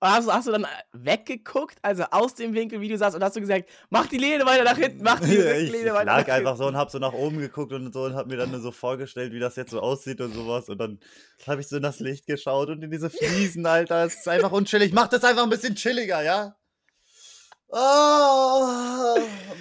[0.00, 3.34] Hast, du- hast du dann weggeguckt, also aus dem Winkel, wie du saßt, und hast
[3.34, 6.34] du gesagt, mach die Lehne weiter nach hinten, mach die ich, ich weiter lag nach
[6.34, 8.60] einfach so und hab so nach oben geguckt und so und hab mir dann nur
[8.60, 10.68] so vorgestellt, wie das jetzt so aussieht und sowas.
[10.68, 11.00] Und dann
[11.46, 14.04] habe ich so in das Licht geschaut und in diese Fliesen, Alter.
[14.04, 14.92] Es ist einfach unchillig.
[14.92, 16.54] Mach das einfach ein bisschen chilliger, ja?
[17.68, 17.76] Oh,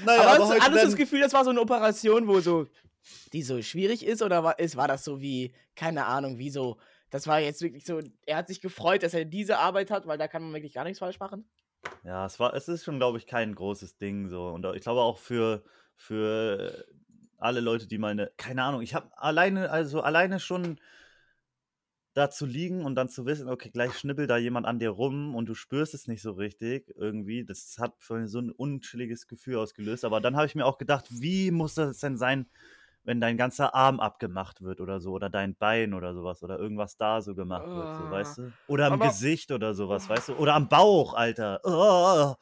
[0.05, 2.27] naja, aber aber hast, du- heute hattest du das Gefühl, das war so eine Operation,
[2.27, 2.67] wo so,
[3.33, 6.77] die so schwierig ist, oder war, ist, war das so wie, keine Ahnung, wie so,
[7.15, 10.17] das war jetzt wirklich so, er hat sich gefreut, dass er diese Arbeit hat, weil
[10.17, 11.49] da kann man wirklich gar nichts falsch machen?
[12.03, 14.49] Ja, es war, es ist schon, glaube ich, kein großes Ding so.
[14.49, 15.63] Und ich glaube auch für,
[15.95, 16.85] für
[17.37, 20.77] alle Leute, die meine, keine Ahnung, ich habe alleine, also alleine schon
[22.15, 25.35] da zu liegen und dann zu wissen, okay, gleich schnippelt da jemand an dir rum
[25.35, 27.45] und du spürst es nicht so richtig irgendwie.
[27.45, 30.03] Das hat für mich so ein unchilliges Gefühl ausgelöst.
[30.03, 32.49] Aber dann habe ich mir auch gedacht, wie muss das denn sein,
[33.05, 36.97] wenn dein ganzer Arm abgemacht wird oder so oder dein Bein oder sowas oder irgendwas
[36.97, 38.11] da so gemacht wird, so, Ah.
[38.11, 38.51] weißt du?
[38.67, 40.33] Oder am Aber- Gesicht oder sowas, weißt du?
[40.35, 41.61] Oder am Bauch, Alter.
[41.63, 42.33] Oh.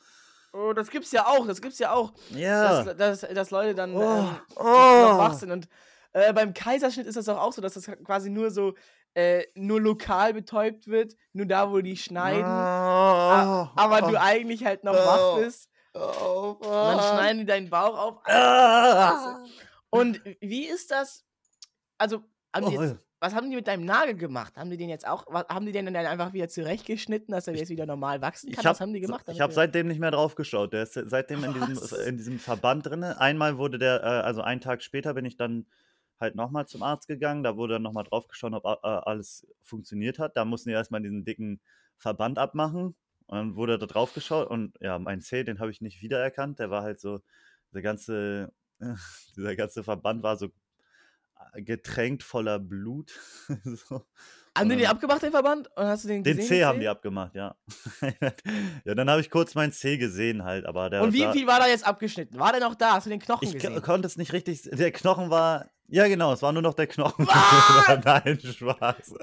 [0.55, 2.83] Oh, das gibt's ja auch, das gibt's ja auch, Ja.
[2.83, 4.63] dass, dass, dass Leute dann Oh, ähm, oh.
[4.63, 5.51] noch wach sind.
[5.51, 5.67] Und
[6.13, 8.73] äh, beim Kaiserschnitt ist das doch auch so, dass das quasi nur so,
[9.15, 12.45] äh, nur lokal betäubt wird, nur da, wo die schneiden.
[12.45, 15.69] Ah, aber du eigentlich halt noch wach bist.
[15.95, 18.15] Oh, dann schneiden die deinen Bauch auf.
[18.25, 19.37] Ah.
[19.99, 21.25] Und wie ist das?
[21.97, 22.23] Also,
[22.55, 24.57] haben Oh, jetzt, was haben die mit deinem Nagel gemacht?
[24.57, 27.69] Haben die den jetzt auch, haben die den dann einfach wieder zurechtgeschnitten, dass er jetzt
[27.69, 28.59] wieder normal wachsen kann?
[28.59, 29.25] Ich habe was haben die gemacht?
[29.29, 30.73] ich hab er- seitdem nicht mehr drauf geschaut.
[30.73, 33.03] Der ist seitdem in diesem, in diesem Verband drin.
[33.03, 35.65] Einmal wurde der, äh, also einen Tag später bin ich dann
[36.19, 37.43] halt nochmal zum Arzt gegangen.
[37.43, 40.35] Da wurde dann nochmal drauf geschaut, ob äh, alles funktioniert hat.
[40.35, 41.61] Da mussten die erstmal diesen dicken
[41.97, 42.95] Verband abmachen.
[43.27, 46.59] Und dann wurde da drauf geschaut und ja, mein C, den habe ich nicht wiedererkannt.
[46.59, 47.21] Der war halt so,
[47.73, 48.51] der ganze,
[49.35, 50.49] dieser ganze Verband war so
[51.53, 53.11] äh, getränkt voller Blut.
[53.63, 54.05] so.
[54.57, 55.67] haben die den und- abgemacht, den Verband?
[55.75, 56.47] Und hast du den Den gesehen?
[56.49, 57.55] C den haben die abgemacht, ja.
[58.85, 61.59] ja, dann habe ich kurz meinen C gesehen halt, aber der Und wie viel war
[61.59, 62.39] da jetzt abgeschnitten?
[62.39, 62.93] War der noch da?
[62.93, 63.75] Hast du den Knochen ich gesehen?
[63.75, 64.61] k- konnte es nicht richtig.
[64.63, 65.69] Der Knochen war.
[65.87, 67.27] Ja, genau, es war nur noch der Knochen.
[68.03, 69.13] Nein, Spaß.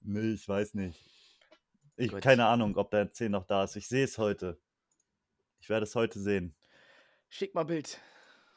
[0.00, 0.98] nee, ich weiß nicht.
[1.96, 2.22] Ich Gut.
[2.22, 3.76] keine Ahnung, ob der C noch da ist.
[3.76, 4.58] Ich sehe es heute.
[5.60, 6.55] Ich werde es heute sehen.
[7.36, 7.98] Schick mal Bild.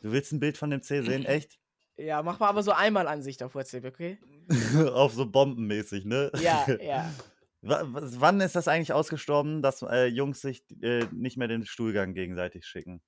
[0.01, 1.25] Du willst ein Bild von dem C sehen?
[1.25, 1.59] Echt?
[1.97, 4.17] Ja, mach mal aber so einmal Ansicht auf WhatsApp, okay?
[4.93, 6.31] Auf so bombenmäßig, ne?
[6.39, 7.13] Ja, ja.
[7.61, 12.13] Was- Wann ist das eigentlich ausgestorben, dass äh, Jungs sich äh, nicht mehr den Stuhlgang
[12.13, 13.01] gegenseitig schicken?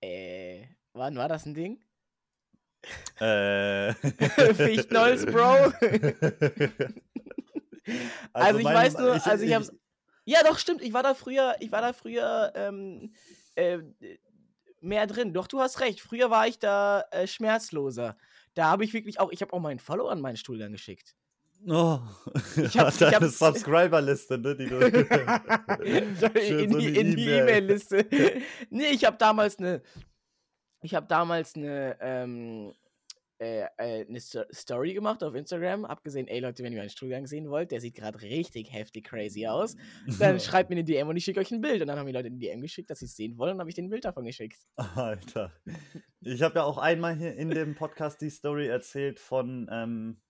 [0.00, 1.82] Äh, wann war das ein Ding?
[3.18, 3.92] Äh.
[4.54, 5.72] Fichtnolz, Bro.
[8.32, 9.72] Also, ich mein- weiß nur, also ich hab's.
[10.26, 10.80] Ja, doch, stimmt.
[10.80, 13.12] Ich war da früher, ich war da früher ähm,
[13.56, 13.78] äh,
[14.82, 15.32] mehr drin.
[15.32, 16.00] Doch, du hast recht.
[16.00, 18.16] Früher war ich da äh, schmerzloser.
[18.54, 21.14] Da habe ich wirklich auch, ich habe auch meinen Follower an meinen Stuhlgang geschickt.
[21.68, 22.00] Oh,
[22.56, 24.56] Ich deine hab's- Subscriber-Liste, ne?
[24.56, 24.78] Die du
[25.84, 27.40] in so die in die E-Mail.
[27.42, 28.06] E-Mail-Liste.
[28.70, 29.80] nee, ich habe damals eine,
[30.82, 32.72] ich habe damals eine, ähm,
[33.42, 35.84] äh, äh, eine Sto- Story gemacht auf Instagram.
[35.84, 39.48] Abgesehen, ey Leute, wenn ihr meinen Stuhlgang sehen wollt, der sieht gerade richtig heftig crazy
[39.48, 39.74] aus.
[40.20, 41.80] Dann schreibt mir eine DM und ich schicke euch ein Bild.
[41.80, 43.50] Und dann haben die Leute eine DM geschickt, dass sie es sehen wollen.
[43.50, 44.64] Und dann habe ich den Bild davon geschickt.
[44.76, 45.52] Alter.
[46.20, 50.20] Ich habe ja auch einmal hier in dem Podcast die Story erzählt von, ähm,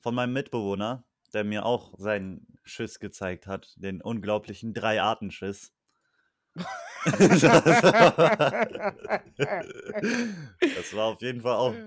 [0.00, 1.04] von meinem Mitbewohner,
[1.34, 5.75] der mir auch seinen Schiss gezeigt hat, den unglaublichen Drei-Arten-Schiss.
[10.74, 11.82] das war auf jeden Fall auch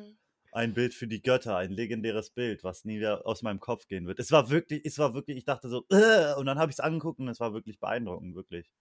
[0.52, 4.08] ein Bild für die Götter, ein legendäres Bild, was nie wieder aus meinem Kopf gehen
[4.08, 4.20] wird.
[4.20, 6.80] Es war wirklich, es war wirklich, ich dachte so, "Äh", und dann habe ich es
[6.80, 8.72] angeguckt und es war wirklich beeindruckend, wirklich.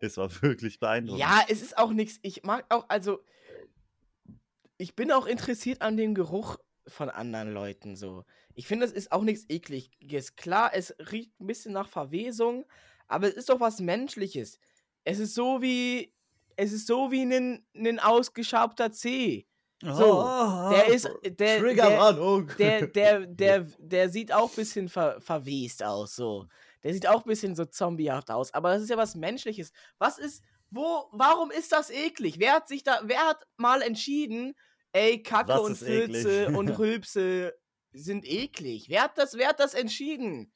[0.00, 1.28] Es war wirklich beeindruckend.
[1.28, 2.18] Ja, es ist auch nichts.
[2.22, 3.20] Ich mag auch, also,
[4.78, 8.24] ich bin auch interessiert an dem Geruch von anderen Leuten so.
[8.54, 10.36] Ich finde, das ist auch nichts ekliges.
[10.36, 12.66] Klar, es riecht ein bisschen nach Verwesung,
[13.06, 14.58] Aber es ist doch was Menschliches.
[15.04, 16.12] Es ist so wie.
[16.56, 19.46] Es ist so wie ein, ein ausgeschabter C.
[19.82, 20.22] So,
[20.70, 21.08] der ist.
[21.24, 22.50] Der, Triggerwarnung.
[22.58, 26.46] der, der, der, der sieht auch ein bisschen ver, verwest aus, so.
[26.82, 28.52] Der sieht auch ein bisschen so zombiehaft aus.
[28.54, 29.72] Aber das ist ja was Menschliches.
[29.98, 30.42] Was ist.
[30.70, 32.38] Wo, warum ist das eklig?
[32.38, 33.00] Wer hat sich da.
[33.04, 34.54] Wer hat mal entschieden,
[34.92, 36.22] ey, Kacke Was und eklig?
[36.22, 37.54] Filze und Rülpse
[37.92, 38.88] sind eklig?
[38.88, 40.52] Wer hat das, wer hat das entschieden?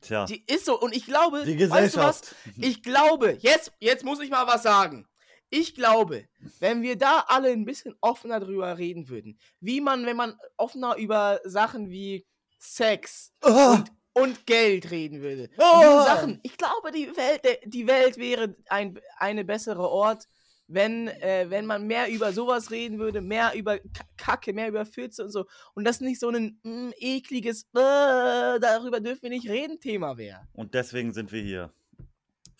[0.00, 0.78] Tja, Die ist so.
[0.80, 2.20] Und ich glaube, die weißt du was?
[2.20, 2.34] Gesellschaft.
[2.58, 5.06] Ich glaube, jetzt, jetzt muss ich mal was sagen.
[5.50, 6.28] Ich glaube,
[6.60, 10.96] wenn wir da alle ein bisschen offener drüber reden würden, wie man, wenn man offener
[10.96, 12.26] über Sachen wie
[12.58, 13.82] Sex Ah,
[14.12, 15.44] und Geld reden würde.
[15.56, 20.24] Und diese Sachen, ich glaube, die Welt, die Welt wäre ein eine bessere Ort,
[20.68, 23.78] wenn, äh, wenn man mehr über sowas reden würde, mehr über
[24.16, 25.46] Kacke, mehr über Fürze und so.
[25.74, 30.42] Und das nicht so ein mm, ekliges, äh, darüber dürfen wir nicht reden, Thema wäre.
[30.52, 31.72] Und deswegen sind wir hier.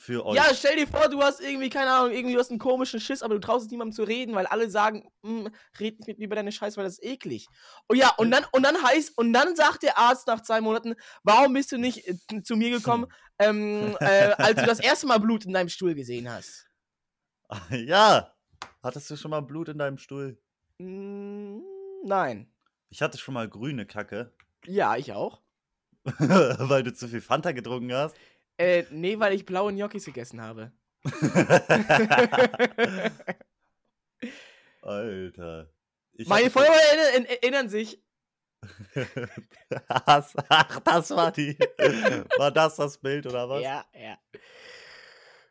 [0.00, 0.36] Für euch.
[0.36, 3.20] Ja, stell dir vor, du hast irgendwie, keine Ahnung, irgendwie du hast einen komischen Schiss,
[3.20, 5.48] aber du traust es niemandem zu reden, weil alle sagen, "Mm,
[5.80, 7.48] red nicht mit mir über deine Scheiße, weil das ist eklig.
[7.88, 10.94] Und ja, und dann, und dann heißt, und dann sagt der Arzt nach zwei Monaten,
[11.24, 13.06] warum bist du nicht äh, zu mir gekommen,
[13.40, 16.67] ähm, äh, als du das erste Mal Blut in deinem Stuhl gesehen hast?
[17.70, 18.32] ja.
[18.82, 20.38] Hattest du schon mal Blut in deinem Stuhl?
[20.78, 21.58] Mm,
[22.04, 22.50] nein.
[22.90, 24.32] Ich hatte schon mal grüne Kacke,
[24.64, 25.40] Ja, ich auch.
[26.04, 28.16] weil du zu viel Fanta getrunken hast.
[28.56, 30.72] Äh, nee, weil ich blaue Gnocchis gegessen habe.
[34.82, 35.70] Alter.
[36.14, 38.02] Ich Meine hatte- Follower erinnern, erinnern sich,
[39.88, 41.56] Ach, das war die.
[42.38, 43.62] War das das Bild oder was?
[43.62, 44.18] ja, ja.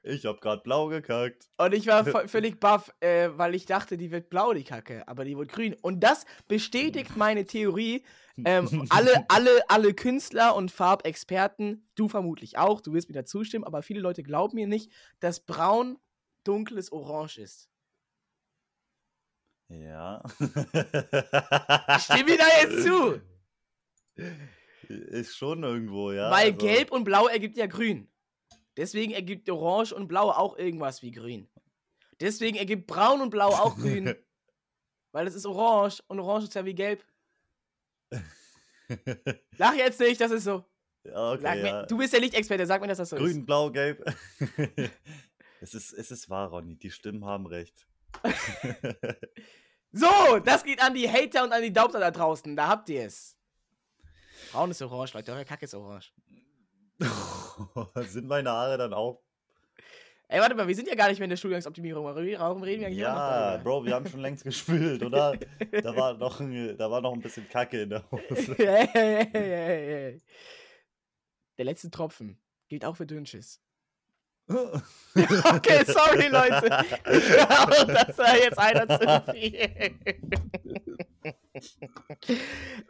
[0.07, 1.49] Ich hab grad blau gekackt.
[1.57, 5.25] Und ich war völlig baff, äh, weil ich dachte, die wird blau, die Kacke, aber
[5.25, 5.75] die wird grün.
[5.81, 8.03] Und das bestätigt meine Theorie.
[8.45, 13.65] Ähm, alle, alle, alle Künstler und Farbexperten, du vermutlich auch, du wirst mir da zustimmen,
[13.65, 15.97] aber viele Leute glauben mir nicht, dass braun
[16.43, 17.69] dunkles Orange ist.
[19.69, 20.23] Ja.
[21.99, 23.21] Stimm mir da jetzt zu!
[24.87, 26.31] Ist schon irgendwo, ja.
[26.31, 28.07] weil also- gelb und blau ergibt ja grün.
[28.77, 31.49] Deswegen ergibt orange und blau auch irgendwas wie grün.
[32.19, 34.15] Deswegen ergibt braun und blau auch grün,
[35.11, 37.03] weil es ist orange und orange ist ja wie gelb.
[39.57, 40.63] Lach jetzt nicht, das ist so.
[41.03, 41.85] Ja, okay, mir, ja.
[41.85, 44.03] du bist der Lichtexperte, sag mir, dass das so Grün, blau, gelb.
[45.61, 46.77] es, ist, es ist wahr, Ronny.
[46.77, 47.87] Die Stimmen haben recht.
[48.23, 48.35] ist.
[49.91, 52.55] So, das geht an die Hater und an die Daubter da draußen.
[52.55, 53.37] Da habt ihr es.
[54.51, 55.31] Braun ist orange, Leute.
[55.31, 56.13] Eure Kacke ist orange.
[58.07, 59.21] Sind meine Haare dann auch?
[60.29, 62.03] Ey, warte mal, wir sind ja gar nicht mehr in der Studiengangsoptimierung.
[62.03, 63.57] Warum reden wir eigentlich Ja?
[63.63, 65.37] Bro, wir haben schon längst gespült, oder?
[65.71, 68.53] Da war noch ein, da war noch ein bisschen Kacke in der Hose.
[68.57, 70.21] Hey, hey, hey, hey, hey.
[71.57, 72.37] Der letzte Tropfen
[72.67, 73.61] gilt auch für Dünnschiss.
[75.15, 76.85] Okay, sorry, Leute.
[77.11, 79.59] Ich glaube, das war jetzt einer zu viel.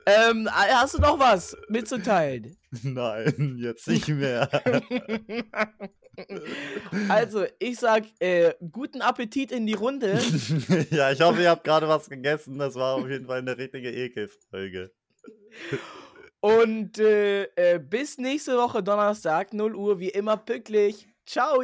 [0.06, 2.58] Ähm, hast du noch was mitzuteilen?
[2.84, 4.50] Nein, jetzt nicht mehr.
[7.10, 10.20] Also, ich sag, äh, guten Appetit in die Runde.
[10.90, 12.58] ja, ich hoffe, ihr habt gerade was gegessen.
[12.58, 14.92] Das war auf jeden Fall eine richtige Ekelfolge.
[16.40, 21.08] Und äh, äh, bis nächste Woche Donnerstag, 0 Uhr, wie immer pünktlich.
[21.26, 21.62] Ciao!